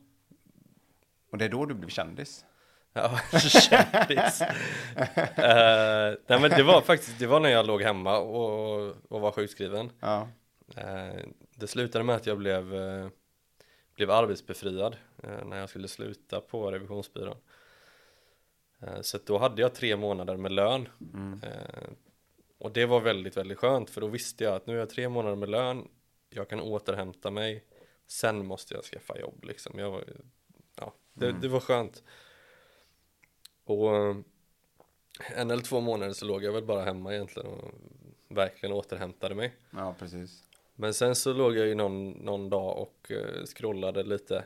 [1.31, 2.45] Och det är då du blev kändis?
[2.93, 4.43] Ja, kändis.
[4.43, 9.33] uh, nej men det var faktiskt, det var när jag låg hemma och, och var
[9.33, 9.91] sjukskriven.
[10.01, 10.29] Ja.
[10.77, 11.25] Eh,
[11.59, 13.09] det slutade med att jag blev, eh,
[13.95, 17.37] blev arbetsbefriad eh, när jag skulle sluta på revisionsbyrån.
[18.81, 20.89] Eh, så då hade jag tre månader med lön.
[21.15, 21.41] Mm.
[22.59, 25.09] Och det var väldigt, väldigt skönt för då visste jag att nu är jag tre
[25.09, 25.89] månader med lön.
[26.29, 27.65] Jag kan återhämta mig.
[28.07, 29.79] Sen måste jag skaffa jobb liksom.
[29.79, 30.05] Jag
[30.77, 31.41] ja, det, Mm.
[31.41, 32.03] det var skönt.
[33.65, 33.91] Och
[35.37, 37.71] en eller två månader så låg jag väl bara hemma egentligen och
[38.29, 39.57] verkligen återhämtade mig.
[39.71, 40.43] ja, precis.
[40.77, 44.45] Men sen så låg jag ju någon, någon dag och eh, scrollade lite.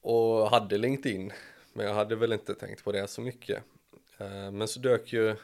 [0.00, 1.32] Och hade LinkedIn
[1.72, 3.62] men jag hade väl inte tänkt på det så mycket.
[4.18, 5.36] Eh, men så dök ju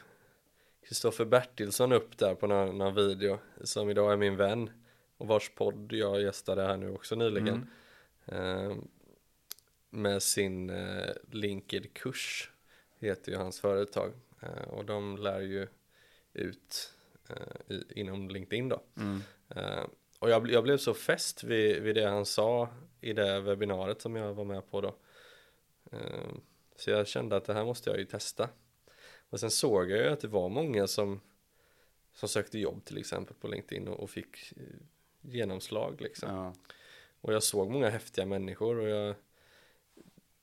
[0.87, 4.69] Kristoffer Bertilsson upp där på någon, någon video som idag är min vän
[5.17, 7.69] och vars podd jag gästade här nu också nyligen.
[8.25, 8.75] Eh,
[9.89, 10.71] med sin
[11.31, 12.51] Linked-kurs
[12.99, 14.13] heter ju hans företag.
[14.67, 15.67] Och de lär ju
[16.33, 16.93] ut
[17.67, 18.83] i, inom LinkedIn då.
[18.97, 19.21] Mm.
[19.49, 19.83] Eh,
[20.19, 22.69] och jag, jag blev så fäst vid, vid det han sa
[23.01, 24.95] i det webbinariet som jag var med på då.
[25.91, 26.31] Eh,
[26.75, 28.49] så jag kände att det här måste jag ju testa.
[29.29, 31.21] Och sen såg jag ju att det var många som,
[32.13, 34.63] som sökte jobb till exempel på LinkedIn och, och fick eh,
[35.21, 36.29] genomslag liksom.
[36.29, 36.53] Ja.
[37.21, 39.15] Och jag såg många häftiga människor och jag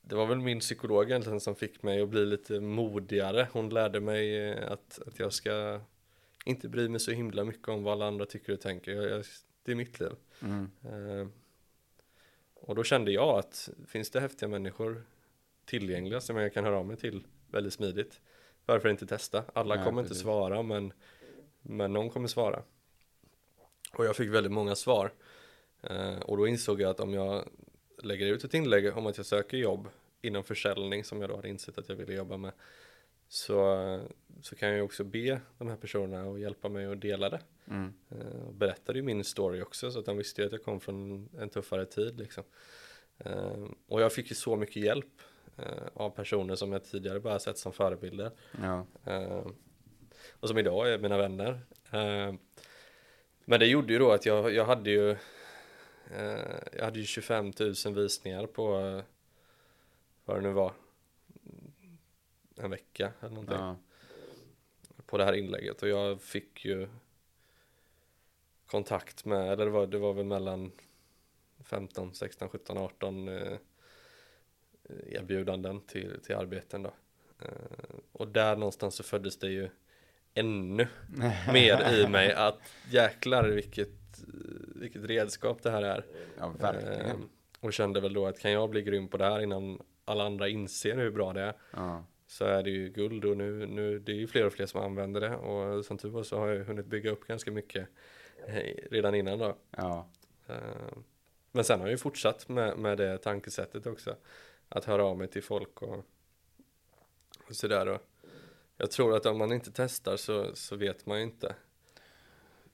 [0.09, 3.49] det var väl min psykolog egentligen som fick mig att bli lite modigare.
[3.53, 5.80] Hon lärde mig eh, att, att jag ska
[6.47, 8.92] inte bry mig så himla mycket om vad alla andra tycker och tänker.
[8.92, 9.24] Jag, jag,
[9.62, 10.12] det är mitt liv.
[10.42, 10.70] Mm.
[10.84, 11.28] Eh,
[12.55, 15.03] och då kände jag att finns det häftiga människor
[15.64, 18.20] tillgängliga som jag kan höra av mig till väldigt smidigt.
[18.66, 19.44] Varför inte testa?
[19.53, 20.16] Alla Ja, kommer precis.
[20.16, 20.92] inte svara men,
[21.62, 22.62] men någon kommer svara.
[23.92, 25.12] Och jag fick väldigt många svar.
[25.82, 27.49] Eh, och då insåg jag att om jag
[28.03, 29.88] lägger ut ett inlägg om att jag söker jobb
[30.22, 32.53] inom försäljning som jag då hade insett att jag ville jobba med.
[33.28, 34.00] Så,
[34.42, 37.40] så kan jag också be de här personerna att hjälpa mig att dela det.
[37.70, 37.92] Mm.
[38.10, 40.80] Eh, och berättade ju min story också så att de visste ju att jag kom
[40.80, 42.44] från en tuffare tid liksom.
[43.18, 45.20] Eh, och jag fick ju så mycket hjälp
[45.56, 48.30] eh, av personer som jag tidigare bara sett som förebilder.
[48.62, 48.86] Ja.
[50.30, 51.60] Och som idag är mina vänner.
[53.44, 55.16] Men det gjorde ju då att jag, jag hade ju
[56.72, 57.52] Jag hade ju 25
[57.84, 59.02] 000 visningar på
[60.24, 60.72] Vad det nu var
[62.57, 63.76] En vecka eller någonting Ja.
[65.07, 66.88] På det här inlägget och jag fick ju
[68.66, 70.72] Kontakt med, eller det var, det var väl mellan
[71.64, 73.59] 15, 16, 17, 18 eh,
[75.07, 76.94] erbjudanden till, till arbeten då.
[77.42, 79.68] Eh, och där någonstans så föddes det ju
[80.34, 80.88] ännu
[81.52, 84.24] mer i mig att jäklar vilket,
[84.74, 86.04] vilket redskap det här är.
[86.38, 87.07] ja, verkligen.
[87.07, 87.16] Eh,
[87.61, 90.48] och kände väl då att kan jag bli grym på det här innan alla andra
[90.48, 92.04] inser hur bra det är Ja.
[92.26, 94.80] Så är det ju guld och nu, nu det är ju fler och fler som
[94.80, 97.88] använder det och som tur var så har jag hunnit bygga upp ganska mycket
[98.46, 99.56] eh, redan innan då.
[99.70, 100.08] Ja.
[100.48, 100.96] Eh,
[101.52, 104.16] Men sen har jag ju fortsatt med, med det tankesättet också.
[104.68, 106.04] Att höra av mig till folk och,
[107.48, 107.88] och sådär.
[107.88, 108.00] Och
[108.76, 111.54] jag tror att om man inte testar så, så vet man ju inte.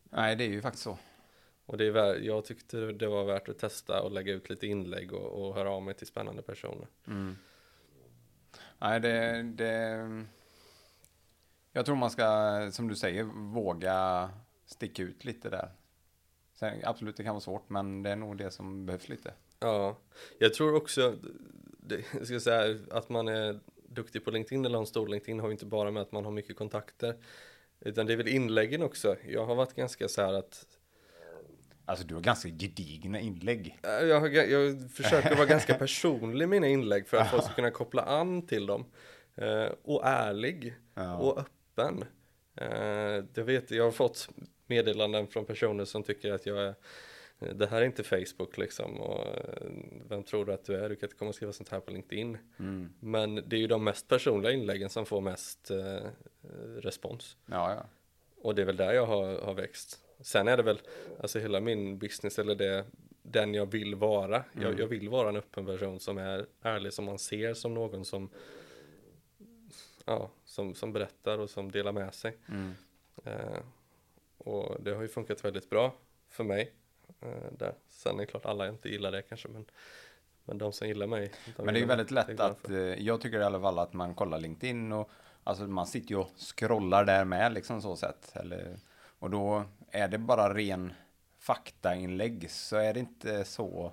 [0.05, 0.99] Nej, det är ju faktiskt så.
[1.67, 5.13] Och det är jag tyckte det var värt att testa och lägga ut lite inlägg
[5.13, 6.87] och, och höra av mig till spännande personer.
[7.07, 7.37] Mm.
[8.83, 10.25] Nej, det, det...
[11.73, 14.31] Jag tror man ska, som du säger, våga
[14.67, 15.71] sticka ut lite där.
[16.55, 19.35] Sen, absolut, det kan vara svårt, men det är nog det som behövs lite.
[19.59, 19.97] Ja,
[20.39, 21.17] jag tror också
[21.79, 25.41] det, jag ska säga, att man är duktig på LinkedIn eller har en stor LinkedIn
[25.41, 27.17] har ju inte bara med att man har mycket kontakter.
[27.81, 29.17] Utan det är väl inläggen också.
[29.29, 30.67] Jag har varit ganska så här att
[31.85, 33.79] Alltså, du har ganska gedigna inlägg.
[33.83, 37.53] äh, jag, har, jag försöker vara ganska personlig i mina inlägg för att folk ska
[37.53, 38.85] kunna koppla an till dem.
[39.35, 41.17] Eh, och ärlig Ja.
[41.17, 42.05] och öppen.
[42.57, 44.29] Eh, det vet, jag har fått
[44.67, 46.75] meddelanden från personer som tycker att jag är
[47.41, 49.67] eh, det här är inte Facebook liksom och eh,
[50.09, 50.89] vem tror du att du är?
[50.89, 52.39] Du kan inte komma och skriva sånt här på LinkedIn.
[52.59, 52.93] Mm.
[53.01, 56.01] Men det är ju de mest personliga inläggen som får mest eh, eh,
[56.81, 57.37] respons.
[57.47, 57.87] Ja, ja.
[58.43, 59.99] Och det är väl där jag har, har växt.
[60.23, 60.81] Sen är det väl,
[61.21, 62.85] alltså hela min business eller det,
[63.23, 64.45] den jag vill vara.
[64.53, 64.79] Jag, Mm.
[64.79, 68.31] jag vill vara en öppen person som är ärlig, som man ser som någon som,
[70.05, 72.37] ja, som, som berättar och som delar med sig.
[72.49, 72.75] Mm.
[73.25, 73.59] Eh,
[74.39, 75.95] och det har ju funkat väldigt bra
[76.29, 76.73] för mig.
[77.21, 77.75] Eh, där.
[77.89, 79.65] Sen är det klart alla inte gillar det kanske, men,
[80.45, 81.33] men de som gillar mig.
[81.57, 83.79] de Men det är ju väldigt lätt jag att, eh, jag tycker i alla fall
[83.79, 85.11] att man kollar LinkedIn och
[85.45, 88.37] alltså man sitter ju och scrollar där med liksom så sett.
[88.37, 88.77] Eller,
[89.19, 90.93] och då är det bara ren
[91.39, 93.93] faktainlägg så är det inte så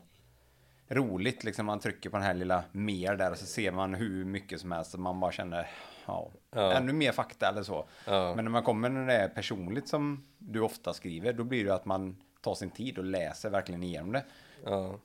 [0.88, 1.66] roligt liksom.
[1.66, 4.72] Man trycker på den här lilla mer där och så ser man hur mycket som
[4.72, 5.70] helst och man bara känner
[6.06, 6.74] ja, Ja.
[6.74, 7.88] ännu mer fakta eller så.
[8.06, 8.36] Ja.
[8.36, 11.76] Men när man kommer när det är personligt som du ofta skriver då blir det
[11.76, 14.26] att man tar sin tid och läser verkligen igenom det.
[14.66, 15.00] Ja.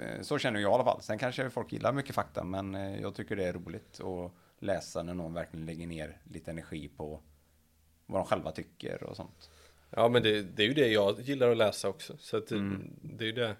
[0.00, 1.02] Eh, Så känner jag i alla fall.
[1.02, 5.02] Sen kanske folk gillar mycket fakta, men eh, jag tycker det är roligt att läsa
[5.02, 7.20] när någon verkligen lägger ner lite energi på
[8.06, 9.50] vad de själva tycker och sånt.
[9.96, 12.16] Ja men det, det är ju det jag gillar att läsa också.
[12.18, 12.90] Så att det, Mm.
[13.02, 13.56] det är ju det.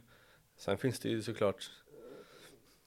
[0.56, 1.70] Sen finns det ju såklart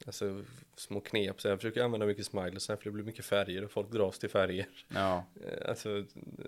[0.06, 0.44] alltså,
[0.76, 1.40] små knep.
[1.40, 4.28] Så jag försöker använda mycket smileys för det blir mycket färger och folk dras till
[4.30, 4.66] färger.
[4.88, 6.04] Ja, Eh, Alltså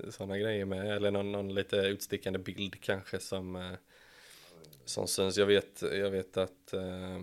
[0.08, 0.96] sådana grejer med.
[0.96, 3.72] Eller någon, någon lite utstickande bild kanske som, eh,
[4.84, 5.36] som syns.
[5.38, 7.20] Jag vet, jag vet att eh,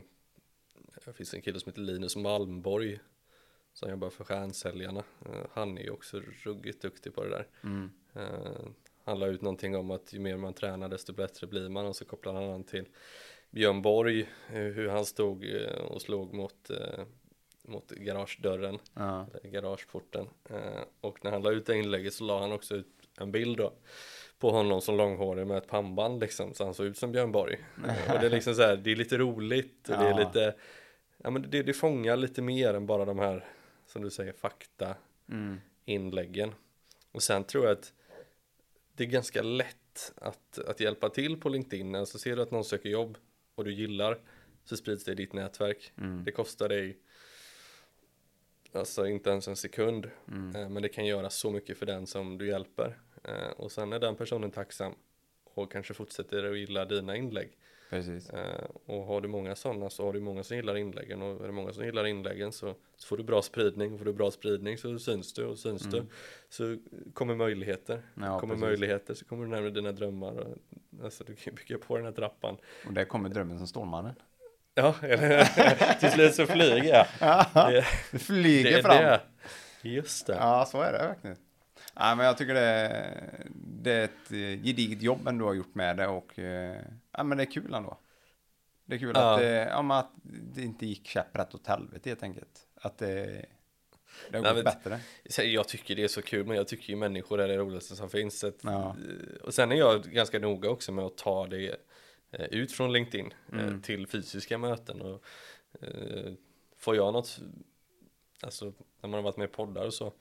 [1.06, 3.00] det finns en kille som heter Linus Malmborg
[3.74, 5.04] som jobbar för Stjärnsäljarna.
[5.52, 7.48] Han är ju också ruggigt duktig på det där.
[7.64, 7.92] mm.
[9.08, 11.96] Han la ut någonting om att ju mer man tränar desto bättre blir man och
[11.96, 12.86] så kopplar han an till
[13.52, 17.04] Björn Borg eh, hur han stod eh, och slog mot, eh,
[17.64, 19.26] mot garagedörren ja.
[19.44, 20.28] garageporten
[21.02, 22.88] och när han la ut det inlägget så la han också ut
[23.20, 23.74] en bild då
[24.40, 27.58] på honom som långhårig med ett pannband liksom så han såg ut som Björn Borg
[28.14, 30.18] och det är liksom så här det är lite roligt och det är Ja.
[30.20, 30.56] lite
[31.18, 33.46] ja men det, det fångar lite mer än bara de här
[33.88, 34.96] som du säger fakta
[35.32, 35.58] Mm.
[35.86, 36.54] inläggen.
[37.12, 37.94] Och sen tror jag att
[38.98, 41.96] det är ganska lätt att, att hjälpa till på LinkedIn.
[41.96, 43.18] Alltså ser du att någon söker jobb
[43.56, 44.20] och du gillar
[44.66, 45.94] så sprids det i ditt nätverk.
[45.98, 46.24] Mm.
[46.24, 46.98] Det kostar dig
[48.72, 50.10] Alltså inte ens en sekund.
[50.28, 50.56] Mm.
[50.56, 53.00] Eh, Men det kan göra så mycket för den som du hjälper.
[53.24, 54.96] Eh, Och sen är den personen tacksam
[55.44, 57.58] och kanske fortsätter att gilla dina inlägg.
[57.90, 58.30] Precis.
[58.30, 61.46] Eh, Och har du många sådana så har du många som gillar inläggen och är
[61.48, 64.32] det många som gillar inläggen så, så får du bra spridning och får du bra
[64.32, 66.04] spridning så syns du och syns du
[66.50, 66.78] så
[67.14, 67.94] kommer möjligheter.
[67.94, 68.30] Mm.
[68.30, 68.68] Ja, kommer precis.
[68.70, 70.58] möjligheter så kommer du närmare dina drömmar och,
[71.04, 72.58] alltså du kan bygga på den här trappan.
[72.88, 74.14] Och där kommer drömmen som Stålmannen.
[74.76, 75.44] Ja, eller
[76.00, 77.46] till slut så flyger jag.
[77.72, 78.98] Det, flyger det fram.
[79.04, 79.22] det.
[79.82, 80.36] Just det.
[80.36, 81.38] Ja, så är det verkligen.
[82.00, 85.54] Nej, men jag tycker det är, det är ett eh, gediget jobb ändå du har
[85.54, 86.82] gjort med det och eh,
[87.12, 87.98] ja, men det är kul ändå.
[88.86, 89.34] Det är kul Ja.
[89.34, 92.68] att, det, ja, att det inte gick käpprätt åt helvete helt enkelt.
[92.76, 93.46] Att det,
[94.32, 95.00] det har Nej, gått bättre.
[95.44, 98.10] Jag tycker det är så kul, men jag tycker ju människor är det roligaste som
[98.10, 98.44] finns.
[98.44, 98.96] Att, Ja.
[99.44, 101.76] Och sen är jag ganska noga också med att ta det
[102.32, 103.82] eh, ut från LinkedIn eh, Mm.
[103.82, 105.02] till fysiska möten.
[105.02, 105.24] Och,
[105.82, 106.34] eh,
[106.78, 107.40] får jag något,
[108.42, 108.66] alltså
[109.02, 110.14] när man har varit med i poddar och så,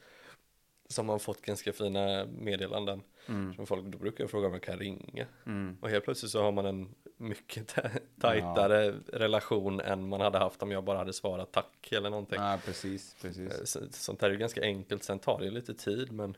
[0.88, 3.02] så har man fått ganska fina meddelanden.
[3.28, 3.54] Mm.
[3.54, 5.26] Som folk, då brukar jag fråga om jag kan ringa.
[5.46, 5.76] Mm.
[5.80, 7.88] Och helt plötsligt så har man en mycket ta-
[8.20, 12.40] tajtare relation än man hade haft om jag bara hade svarat tack eller någonting.
[12.40, 13.52] Ja, precis, precis.
[13.58, 16.36] Eh, så- Sånt här är ju ganska enkelt, sen tar det lite tid men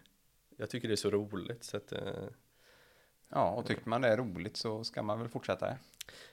[0.57, 2.01] jag tycker det är så roligt så att eh,
[3.31, 5.75] Ja, och tycker man det är roligt så ska man väl fortsätta.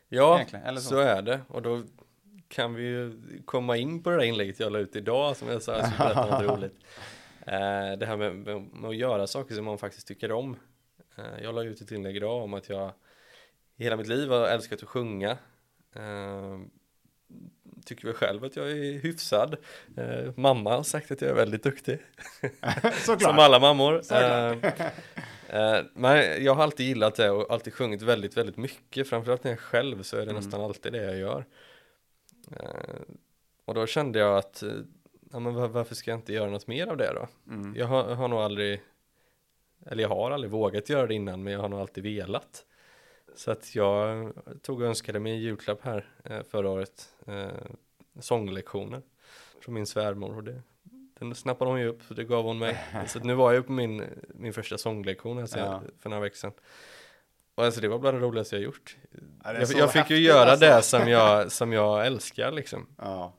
[0.08, 0.46] Ja,
[0.76, 0.80] så.
[0.82, 1.00] så.
[1.00, 1.82] är det och då
[2.48, 5.62] kan vi ju komma in på det där inlägget jag la ut idag som jag
[5.62, 6.76] sa skulle berätta något roligt.
[7.48, 10.58] Eh, det här med, med, att göra saker som man faktiskt tycker om.
[11.18, 12.92] Eh, jag la ut ett inlägg idag om att jag
[13.78, 15.38] i hela mitt liv har älskat att sjunga.
[15.96, 16.60] Eh,
[17.86, 19.56] tycker väl själv att jag är hyfsad.
[20.36, 22.00] Mamma har sagt att jag är väldigt duktig.
[23.20, 24.02] Som alla mammor.
[26.00, 29.10] Men jag har alltid gillat det och alltid sjungit väldigt, väldigt mycket.
[29.10, 30.44] Framförallt när jag är själv så är det Mm.
[30.44, 31.46] nästan alltid det jag gör.
[33.66, 34.64] Och då kände jag att,
[35.32, 37.28] ja men var- varför ska jag inte göra något mer av det då?
[37.54, 37.76] Mm.
[37.76, 38.82] Jag har, jag har nog aldrig,
[39.86, 42.66] eller jag har aldrig vågat göra det innan, men jag har nog alltid velat.
[43.36, 47.48] Så att jag tog och önskade mig en julklapp här eh, förra året, eh,
[48.20, 49.02] sånglektioner
[49.62, 50.62] från min svärmor och det,
[51.20, 52.78] den snappade hon ju upp, så det gav hon mig.
[53.08, 55.82] Så nu var jag på min, min första sånglektion alltså, Ja.
[56.00, 56.52] för några veckor sedan.
[57.56, 58.98] Och alltså det var bland det roligaste jag gjort.
[59.44, 60.66] Ja, Jag, jag fick ju häftigt, göra alltså.
[60.66, 62.88] det som jag, som jag älskar liksom.
[62.98, 63.34] Ja.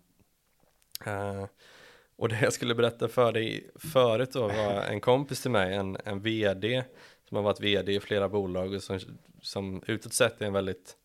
[1.06, 1.44] Eh,
[2.16, 5.96] och det jag skulle berätta för dig förut då var en kompis till mig, en,
[6.04, 6.84] en vd
[7.28, 9.00] som har varit vd i flera bolag och som,
[9.42, 10.96] som utåt sett är en väldigt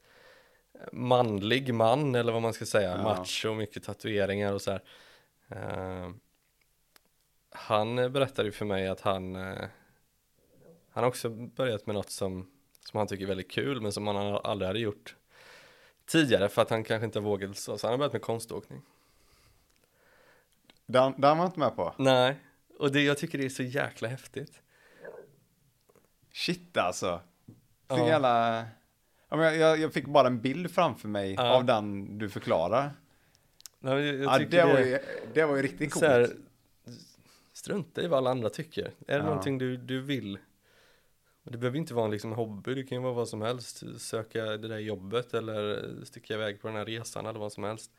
[0.91, 3.03] manlig man eller vad man ska säga, Ja.
[3.03, 4.82] macho, mycket tatueringar och så här.
[5.49, 6.12] Eh,
[7.49, 9.66] han berättade ju för mig att han eh,
[10.91, 14.07] han har också börjat med något som, som han tycker är väldigt kul men som
[14.07, 15.16] han aldrig hade gjort
[16.05, 18.82] tidigare för att han kanske inte vågat så, så han har börjat med konståkning.
[20.91, 21.93] Den, den var inte med på.
[21.97, 22.35] Nej,
[22.79, 24.61] och det, jag tycker det är så jäkla häftigt.
[26.33, 27.21] Shit alltså.
[27.87, 28.07] Ja.
[29.29, 31.55] Ja, men jag, jag, jag fick bara en bild framför mig Ja.
[31.55, 32.91] av den du förklarar.
[33.79, 34.99] Nej, jag, jag Ja, tycker det, var det, ju,
[35.33, 36.37] det var ju riktigt så här, coolt.
[37.53, 38.83] strunta i vad alla andra tycker.
[38.85, 39.23] Är det Ja.
[39.23, 40.39] någonting du, du vill?
[41.43, 43.83] Det behöver inte vara en liksom hobby, det kan ju vara vad som helst.
[43.97, 47.91] Söka det där jobbet eller sticka iväg på den här resan eller vad som helst.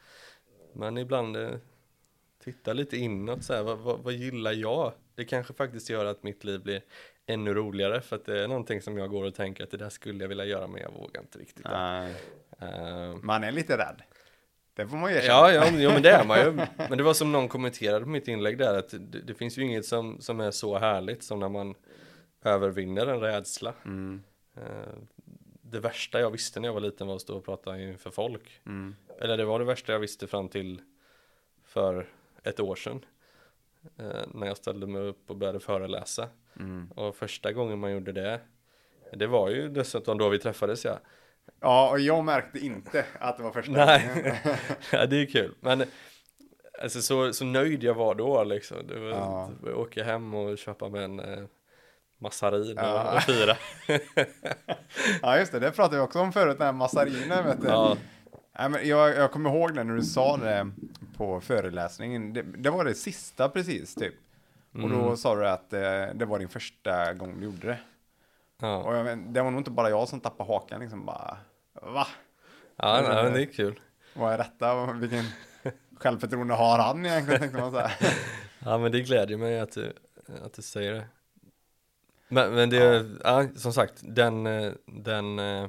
[0.74, 1.50] Men ibland eh,
[2.44, 4.92] titta lite inåt så här, vad, vad, vad gillar jag?
[5.14, 6.82] Det kanske faktiskt gör att mitt liv blir
[7.26, 9.88] ännu roligare för att det är någonting som jag går och tänker att det där
[9.88, 11.64] skulle jag vilja göra men jag vågar inte riktigt.
[11.70, 12.14] Nej,
[12.58, 14.02] Eh, man är lite rädd.
[14.74, 15.32] Det får man ju erkänna.
[15.34, 16.52] Ja, ja, ja, men det är man ju.
[16.88, 19.62] Men det var som någon kommenterade på mitt inlägg där, att det, det finns ju
[19.62, 21.74] inget som, som är så härligt som när man
[22.44, 23.74] övervinner en rädsla.
[23.84, 24.22] Mm,
[24.56, 24.92] Eh,
[25.62, 28.60] Det värsta jag visste när jag var liten var att stå och prata inför folk.
[28.66, 30.82] mm, Eller det var det värsta jag visste fram till
[31.64, 32.08] för
[32.44, 33.04] ett år sedan.
[33.98, 36.28] Eh, När jag ställde mig upp och började föreläsa.
[36.60, 36.90] mm.
[36.90, 38.40] Och första gången man gjorde det,
[39.12, 40.98] det var ju dessutom då vi träffades ja.
[41.60, 44.10] Ja, och jag märkte inte att det var första Nej.
[44.14, 44.36] gången.
[44.92, 45.54] ja, det är kul.
[45.60, 45.84] Men
[46.82, 48.86] alltså, så, så nöjd jag var då liksom.
[48.86, 49.50] Det var, Ja.
[49.74, 51.44] åka hem och köpa med en eh,
[52.18, 53.08] massarin Ja.
[53.10, 53.56] och, och fira.
[55.22, 55.58] Ja, just det.
[55.58, 57.66] Det pratade vi också om förut, den här massarinen, vet du.
[57.68, 57.96] ja,
[58.58, 60.70] Nej, men jag, jag kommer ihåg det när du sa det
[61.22, 62.32] på föreläsningen.
[62.32, 64.14] Det, det var det sista precis, typ.
[64.72, 65.16] Och då Mm.
[65.16, 67.78] sa du att eh, det var din första gång du gjorde det.
[68.60, 68.76] ja.
[68.76, 71.36] Och jag, men, det var nog inte bara jag som tappade hakan, liksom bara,
[71.72, 72.06] va?
[72.76, 73.80] ja nej, men det är kul.
[74.14, 74.92] Vad är detta?
[74.92, 75.24] Vilken
[75.96, 77.96] självförtroende har han egentligen, tänkte man så här.
[78.64, 79.92] Ja, men det glädjer mig att du,
[80.44, 81.04] att du säger det.
[82.28, 83.48] Men, men det, ja.
[83.56, 85.68] som sagt, den, eh, den, eh,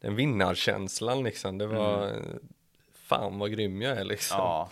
[0.00, 2.12] den vinnarkänslan liksom, det var,
[3.06, 4.38] fan vad grym jag är liksom.
[4.38, 4.70] Ja,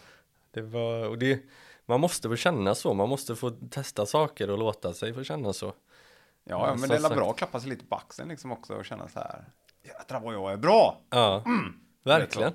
[0.50, 1.42] Det var, och det,
[1.86, 5.52] man måste få känna så, man måste få testa saker och låta sig få känna
[5.52, 5.66] så.
[5.66, 5.72] Ja,
[6.44, 7.14] Ja, ja men det är sagt.
[7.14, 9.44] bra att klappa sig lite på axeln liksom också och känna så här.
[9.82, 11.00] Jädrar vad jag är bra!
[11.10, 11.74] Ja, Mm.
[12.02, 12.52] verkligen.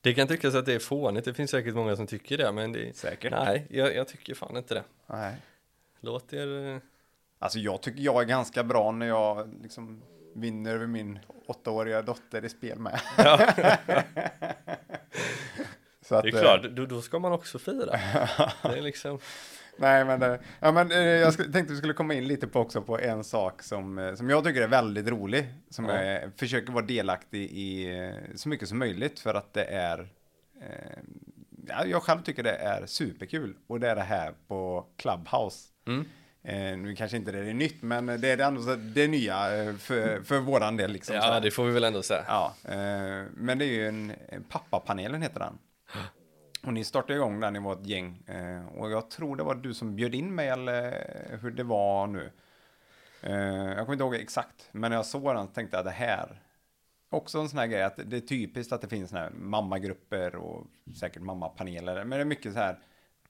[0.00, 2.72] Det kan tyckas att det är fånigt, det finns säkert många som tycker det, men
[2.72, 3.32] det Säkert.
[3.32, 4.84] Nej, jag, jag tycker fan inte det.
[5.06, 5.36] Nej.
[6.00, 6.74] Låt er...
[6.74, 6.78] eh,
[7.38, 10.02] Alltså jag tycker jag är ganska bra när jag liksom
[10.34, 13.00] vinner över min åttaåriga dotter i spel med.
[16.02, 17.90] Så att, Det är eh, klart, då, då ska man också fira.
[18.62, 19.18] Det är liksom...
[19.76, 22.82] Nej, men, eh, ja, men eh, jag tänkte vi skulle komma in lite på också
[22.82, 25.46] på en sak som, eh, som jag tycker är väldigt rolig.
[25.70, 26.02] Som Ja.
[26.02, 29.98] jag försöker vara delaktig i eh, så mycket som möjligt för att det är
[30.60, 30.98] eh,
[31.68, 35.68] ja, jag själv tycker det är superkul och det är det här på Clubhouse.
[35.86, 36.04] Mm.
[36.44, 39.74] Eh, nu kanske inte det är nytt, men det är det så det nya eh,
[39.74, 40.92] för, för våran del.
[40.92, 42.24] Liksom, Ja, det får vi väl ändå säga.
[42.28, 45.58] Ja, eh, men det är ju en, en pappapanelen heter den.
[46.66, 48.22] Och ni startade igång den, ni var ett gäng.
[48.26, 52.06] Eh, och jag tror det var du som bjöd in mig eller hur det var
[52.06, 52.30] nu.
[53.24, 56.42] Jag kommer inte ihåg exakt, men när jag såg den så tänkte jag det här.
[57.10, 60.34] Också en sån här grej att det är typiskt att det finns såna här mammagrupper
[60.36, 60.66] och
[61.00, 62.04] säkert mammapaneler.
[62.04, 62.78] Men det är mycket så här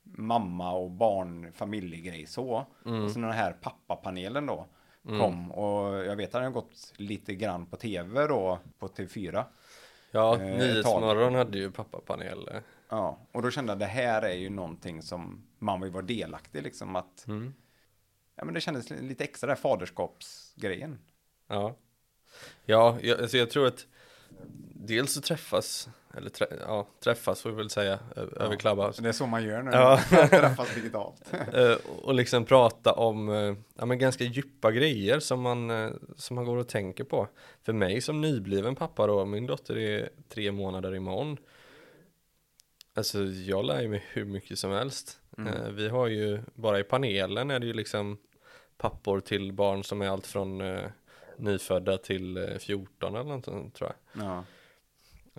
[0.03, 2.67] mamma och barn familjegrej så.
[3.05, 4.67] Och så den här pappapanelen då
[5.05, 5.53] kom.
[5.53, 9.45] Och jag vet att den har gått lite grann på tv då på TV4.
[10.11, 12.51] Ja, Eh, Nyhetsmorgon hade ju pappapanel.
[12.89, 16.63] Ja, och då kände jag det här är ju någonting som man vill vara delaktig
[16.63, 17.55] liksom att Mm.
[18.37, 20.99] ja men det kändes lite extra där faderskapsgrejen.
[21.49, 21.77] Ja,
[22.65, 23.87] ja jag, alltså jag tror att
[24.75, 29.03] dels så träffas, eller trä, ja, träffas får vi väl säga, över Clubhouse.
[29.03, 30.01] Det är så man gör nu, Ja.
[30.29, 31.33] träffas digitalt.
[31.53, 36.35] Eh, och liksom prata om eh, ja, men ganska djupa grejer som man, eh, som
[36.37, 37.29] man går och tänker på.
[37.63, 41.37] För mig som nybliven pappa då, min dotter är tre månader imorgon.
[42.95, 45.19] Alltså jag lär mig hur mycket som helst.
[45.39, 48.19] Eh, vi har ju, bara i panelen är det ju liksom
[48.79, 50.61] pappor till barn som är allt från
[51.43, 54.25] nyfödda till eh, 14 eller något sånt, tror jag.
[54.25, 54.45] Ja.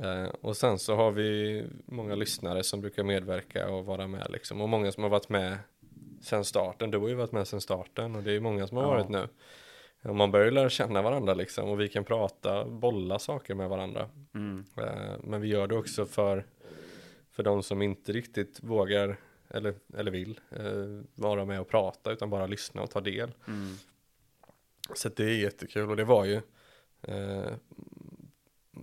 [0.04, 4.62] Eh, och sen så har vi många lyssnare som brukar medverka och vara med liksom.
[4.62, 5.58] Och många som har varit med
[6.22, 6.91] sen starten.
[6.91, 8.89] Du har ju varit med sen starten och det är många som har Ja.
[8.89, 9.28] varit nu.
[10.04, 13.70] Och man börjar ju lära känna varandra liksom och vi kan prata, bolla saker med
[13.70, 14.10] varandra.
[14.36, 14.66] Mm.
[14.78, 16.45] Eh, men vi gör det också för,
[17.32, 19.18] för de som inte riktigt vågar
[19.49, 23.32] eller, eller vill eh, vara med och prata utan bara lyssna och ta del.
[23.47, 23.76] Mm.
[24.93, 26.41] Så det är jättekul och det var ju
[27.01, 27.53] eh,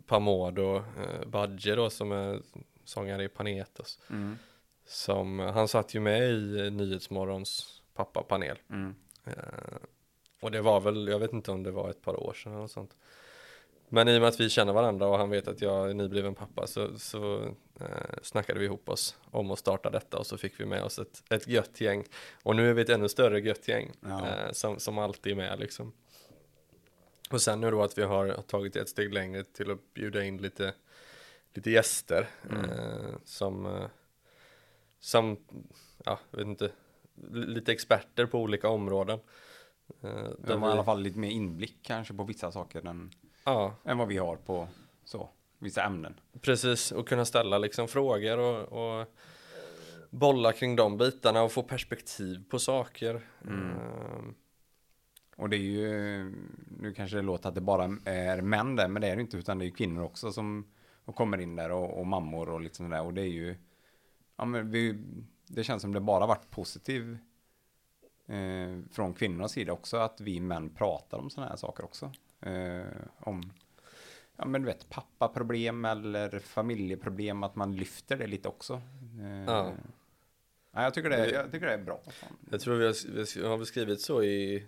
[0.07, 2.42] Pamodo eh, Badge då som är
[2.84, 3.98] sångare i Panetos.
[4.11, 4.38] Mm.
[4.86, 8.59] Som, han satt ju med i eh, Nyhetsmorgons pappapanel.
[8.70, 8.94] Mm.
[9.24, 9.34] Eh,
[10.40, 12.66] och det var väl, jag vet inte om det var ett par år sedan eller
[12.66, 12.96] sånt.
[13.93, 16.34] Men i och med att vi känner varandra och han vet att jag är nybliven
[16.34, 17.43] pappa så, så
[17.80, 17.86] eh,
[18.22, 21.22] snackade vi ihop oss om att starta detta och så fick vi med oss ett,
[21.30, 22.05] ett gött gäng.
[22.43, 24.26] Och nu är vi ett ännu större gött gäng Ja.
[24.26, 25.93] eh, som, som alltid är med liksom.
[27.30, 30.36] Och sen nu då att vi har tagit ett steg längre till att bjuda in
[30.38, 30.74] lite,
[31.55, 33.84] lite gäster eh, som, eh,
[35.01, 35.36] som,
[36.05, 36.70] ja, vet inte,
[37.32, 39.18] li- lite experter på olika områden.
[40.03, 43.11] Eh, De har i alla fall lite mer inblick kanske på vissa saker än,
[43.45, 44.68] Ja, än vad vi har på
[45.05, 45.28] så,
[45.59, 46.20] vissa ämnen.
[46.41, 46.93] precis.
[46.93, 49.07] Och kunna ställa liksom frågor och, och
[50.11, 53.20] bolla kring de bitarna och få perspektiv på saker.
[53.49, 54.34] Ehm,
[55.36, 56.24] Och det är ju,
[56.78, 59.36] nu kanske det låter att det bara är män där, men det är det inte,
[59.36, 60.66] utan det är kvinnor också som
[61.14, 63.03] kommer in där och, och mammor och liksom där.
[63.03, 63.57] Och det är ju,
[64.36, 65.05] ja men vi,
[65.47, 67.18] det känns som det bara varit positiv
[68.31, 72.12] eh, från kvinnornas sida också, att vi män pratar om sådana här saker också.
[72.41, 72.83] Eh,
[73.18, 73.53] om,
[74.37, 78.74] ja men du vet, pappaproblem eller familjeproblem, att man lyfter det lite också.
[79.20, 79.72] Eh, Ja.
[80.72, 82.01] ja, jag, tycker det, jag tycker det är bra.
[82.51, 84.66] Jag tror vi har, vi har beskrivit så i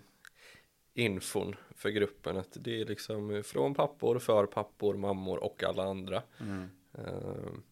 [0.93, 6.23] infon för gruppen att det är liksom från pappor, för pappor, mammor och alla andra.
[6.39, 6.69] Mm.
[6.93, 7.63] Ehm,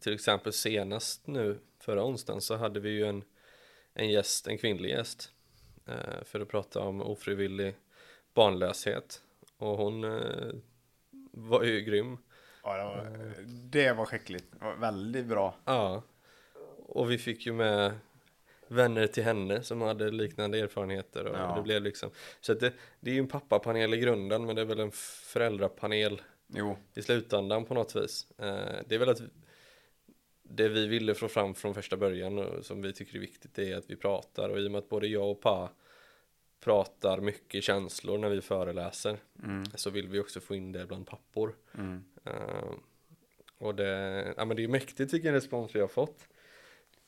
[0.00, 3.24] till exempel senast nu förra onsdagen så hade vi ju en,
[3.94, 5.30] en gäst, en kvinnlig gäst
[5.86, 7.74] eh, för att prata om ofrivillig
[8.34, 9.22] barnlöshet
[9.56, 10.52] och hon eh,
[11.30, 12.18] var ju grym.
[12.62, 13.34] Ja, det var,
[13.70, 14.46] det var skickligt.
[14.58, 15.54] Det var väldigt bra.
[15.64, 16.02] Ja,
[16.86, 17.92] och vi fick ju med
[18.68, 21.54] vänner till henne som hade liknande erfarenheter och Ja.
[21.56, 24.62] det blev liksom så att det, det är ju en pappapanel i grunden men det
[24.62, 28.26] är väl en föräldrapanel Jo, i slutändan på något vis.
[28.38, 29.20] Eh, det är väl att
[30.54, 33.76] det vi ville få fram från första början och som vi tycker är viktigt är
[33.76, 35.70] att vi pratar och i och med att både jag och Pa
[36.60, 41.06] pratar mycket känslor när vi föreläser mm, så vill vi också få in det bland
[41.06, 41.56] pappor.
[41.78, 42.74] mm, Eh,
[43.58, 46.28] och det, ja, men det är mäktigt vilken respons vi har fått.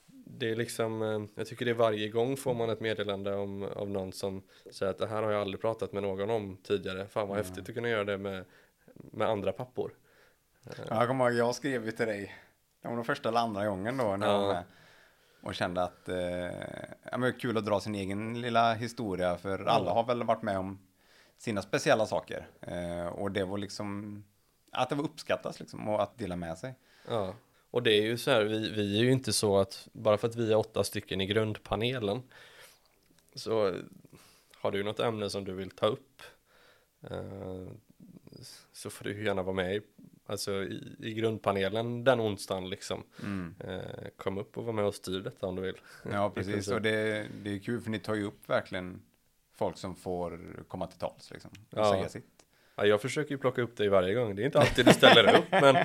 [0.06, 3.62] det är liksom, eh, jag tycker det är varje gång får man ett meddelande om,
[3.62, 7.06] av någon som säger att det här har jag aldrig pratat med någon om tidigare.
[7.06, 8.44] Fan vad häftigt att kunna göra det med,
[8.94, 9.94] med andra pappor.
[10.62, 12.34] Ja, jag kommer ihåg, jag skrev ju till dig,
[12.84, 14.52] det var nog första eller andra gången då när jag var Ja.
[14.52, 14.64] med.
[15.40, 16.16] Och kände att, eh,
[17.02, 20.22] ja men det är kul att dra sin egen lilla historia, för alla har väl
[20.22, 20.78] varit med om
[21.38, 22.46] sina speciella saker.
[22.60, 24.24] Eh, och det var liksom,
[24.72, 26.74] att det var uppskattas liksom, och att dela med sig.
[27.08, 27.34] Ja,
[27.70, 30.28] och det är ju så här, vi, vi är ju inte så att bara för
[30.28, 32.22] att vi är åtta stycken i grundpanelen
[33.34, 33.74] så
[34.56, 36.22] har du något ämne som du vill ta upp
[37.10, 37.66] eh,
[38.72, 39.80] så får du gärna vara med i,
[40.26, 43.02] alltså i, i grundpanelen den onsdagen liksom.
[43.22, 43.54] Mm.
[43.68, 43.80] Eh,
[44.16, 45.76] kom upp och var med och styr detta om du vill.
[46.12, 46.68] Ja, precis.
[46.68, 49.02] Och det, det är kul, för ni tar ju upp verkligen
[49.56, 51.92] folk som får komma till tals liksom, och Ja.
[51.92, 52.26] säga sitt.
[52.76, 55.36] Ja, jag försöker ju plocka upp dig varje gång, det är inte alltid du ställer
[55.38, 55.74] upp men,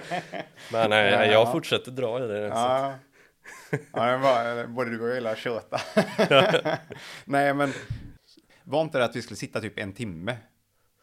[0.72, 1.52] men nej, jag Ja.
[1.52, 2.40] fortsätter dra i det.
[2.48, 2.94] Ja,
[3.94, 5.80] ja det var, både du och jag gillar att köta.
[7.26, 7.72] Nej, men
[8.64, 10.38] var inte det att vi skulle sitta typ en timme?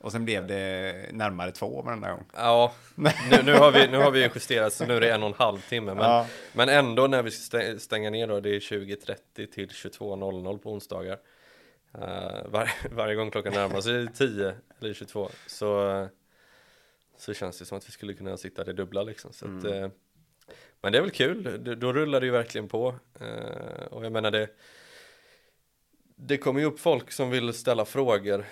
[0.07, 2.25] Och sen blev det närmare två varenda gång.
[2.35, 3.11] Ja, nu,
[3.45, 5.35] nu, har vi, nu har vi ju justerat så nu är det en och en
[5.35, 5.95] halv timme.
[5.95, 6.27] Men, Ja.
[6.53, 10.73] men ändå när vi ska stä- stänga ner då, det är 20.30 till 22.00 på
[10.73, 11.19] onsdagar.
[11.99, 16.09] Uh, var, varje gång klockan närmar sig 10 eller 22 så,
[17.17, 19.33] så känns det som att vi skulle kunna sitta det dubbla liksom.
[19.33, 19.89] Så att, eh,
[20.83, 22.95] men det är väl kul, då, då rullar det ju verkligen på.
[23.21, 24.49] Eh, och jag menar det,
[26.17, 28.45] det kommer ju upp folk som vill ställa frågor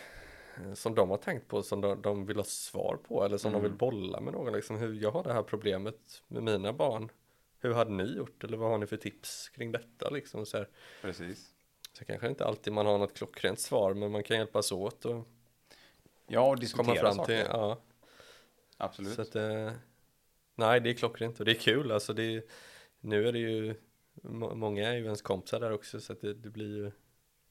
[0.74, 3.62] som de har tänkt på, som de, de vill ha svar på eller som de
[3.62, 4.52] vill bolla med någon.
[4.52, 7.10] Liksom, hur jag har det här problemet med mina barn.
[7.58, 8.44] Hur hade ni gjort?
[8.44, 10.10] Eller vad har ni för tips kring detta?
[10.10, 10.68] Liksom, så, här.
[11.02, 11.50] Precis.
[11.92, 15.28] så kanske inte alltid man har något klockrent svar, men man kan hjälpas åt och
[16.26, 17.36] Ja, och diskutera komma fram saker.
[17.42, 17.46] till.
[17.52, 17.80] Ja,
[18.76, 19.14] Absolut.
[19.14, 19.72] så att, eh,
[20.54, 21.92] nej, det är klockrent och det är kul.
[21.92, 22.48] Alltså, det
[23.00, 23.74] nu är det ju,
[24.22, 26.92] må- många är ju ens kompisar där också, så att det, det blir ju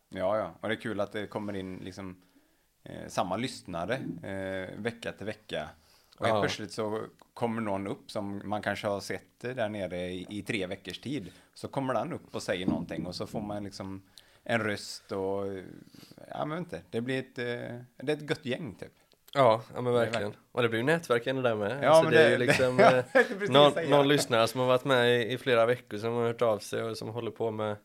[0.09, 0.55] Ja, ja.
[0.61, 2.21] Och det är kul att det kommer in liksom
[2.83, 5.69] eh, samma lyssnare eh, vecka till vecka.
[6.17, 6.41] Och helt Ja.
[6.41, 7.01] plötsligt så
[7.33, 11.31] kommer någon upp som man kanske har sett där nere i, i tre veckors tid.
[11.53, 14.01] Så kommer den upp och säger någonting och så får man liksom
[14.43, 15.45] en röst och
[16.29, 16.81] ja, men inte.
[16.89, 18.91] Det blir ett, eh, det är ett gött gäng typ.
[19.33, 20.33] Ja, ja men är verkligen.
[20.51, 21.83] Och det blir ju nätverken där med.
[21.83, 23.05] Ja, alltså, men det, är det- ju liksom det-
[23.43, 26.41] eh, någon, någon lyssnare som har varit med i, i flera veckor som har hört
[26.41, 27.75] av sig och som håller på med,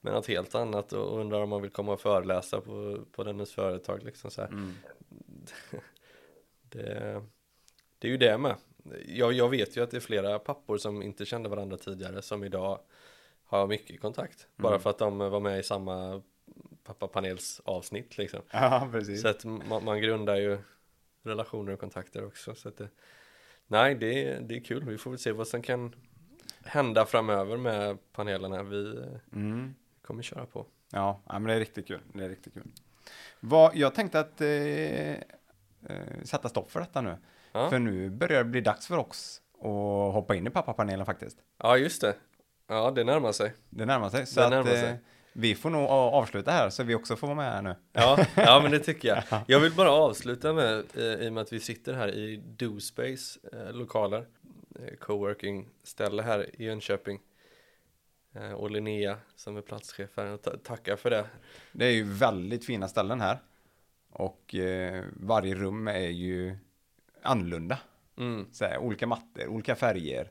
[0.00, 3.52] med något helt annat och undrar om man vill komma och föreläsa på, på dennes
[3.52, 4.42] företag liksom så.
[4.42, 4.72] Mm.
[6.62, 7.22] Det,
[7.98, 8.54] det är ju det med.
[9.06, 12.44] Jag, jag vet ju att det är flera pappor som inte kände varandra tidigare som
[12.44, 12.80] idag
[13.44, 14.46] har mycket kontakt.
[14.56, 14.80] Bara Mm.
[14.82, 16.22] för att de var med i samma
[16.84, 18.40] pappapanelsavsnitt liksom.
[18.52, 19.22] Ja, precis.
[19.22, 20.58] Så att man, man grundar ju
[21.22, 22.54] relationer och kontakter också.
[22.54, 22.88] Så att det,
[23.66, 24.84] nej, det, är- det är kul.
[24.84, 25.94] Vi får väl se vad som kan
[26.64, 28.62] hända framöver med panelerna.
[28.62, 28.98] Vi
[29.32, 29.74] Mm.
[30.10, 30.66] Kommer köra på.
[30.92, 32.00] Ja, ja, men det är riktigt kul.
[32.12, 32.66] Det är riktigt kul.
[33.40, 34.48] Vad, jag tänkte att eh,
[35.10, 35.18] eh,
[36.24, 37.16] sätta stopp för detta nu.
[37.52, 41.38] Ja, För nu börjar det bli dags för oss att hoppa in i pappapanelen faktiskt.
[41.58, 42.14] ja just det.
[42.66, 43.54] Ja, det närmar sig.
[43.70, 44.26] Det närmar sig.
[44.26, 44.98] Så Det att närmar eh, sig.
[45.32, 47.74] vi får nog avsluta här så vi också får vara med här nu.
[47.92, 49.42] Ja, ja, men det tycker jag.
[49.46, 53.38] Jag vill bara avsluta med, eh, i och med att vi sitter här i DoSpace
[53.52, 54.26] eh, lokaler,
[54.80, 57.20] eh, coworking ställe här i Jönköping.
[58.34, 61.26] Eh, och Linnea som är platschef här, och ta- tackar för det.
[61.72, 63.38] Det är ju väldigt fina ställen här.
[64.10, 66.56] Och eh, varje rum är ju
[67.22, 67.78] annorlunda.
[68.18, 68.46] Mm.
[68.52, 70.30] Så här, olika mattor, olika färger,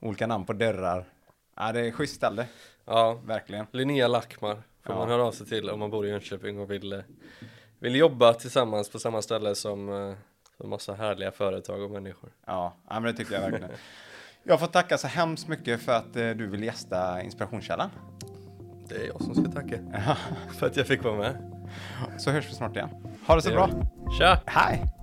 [0.00, 1.04] olika namn på dörrar.
[1.56, 2.46] Ja, det är schysst ställe,
[2.84, 3.66] Ja, verkligen.
[3.70, 4.98] Linnea Lackmar får Ja.
[4.98, 7.00] man höra av sig till om man bor i Jönköping och vill, eh,
[7.78, 10.14] vill jobba tillsammans på samma ställe som eh,
[10.58, 12.30] en massa härliga företag och människor.
[12.46, 13.70] Ja, ja, men det tycker jag verkligen.
[14.48, 17.90] Jag får tacka så hemskt mycket för att eh, du vill gästa Inspirationskällan.
[18.88, 19.78] Det är jag som ska tacka
[20.58, 21.52] för att jag fick vara med.
[22.18, 22.88] Så hörs vi snart igen.
[23.26, 23.70] Ha det så Det bra.
[24.18, 24.40] Tja!
[24.46, 24.95] Hej!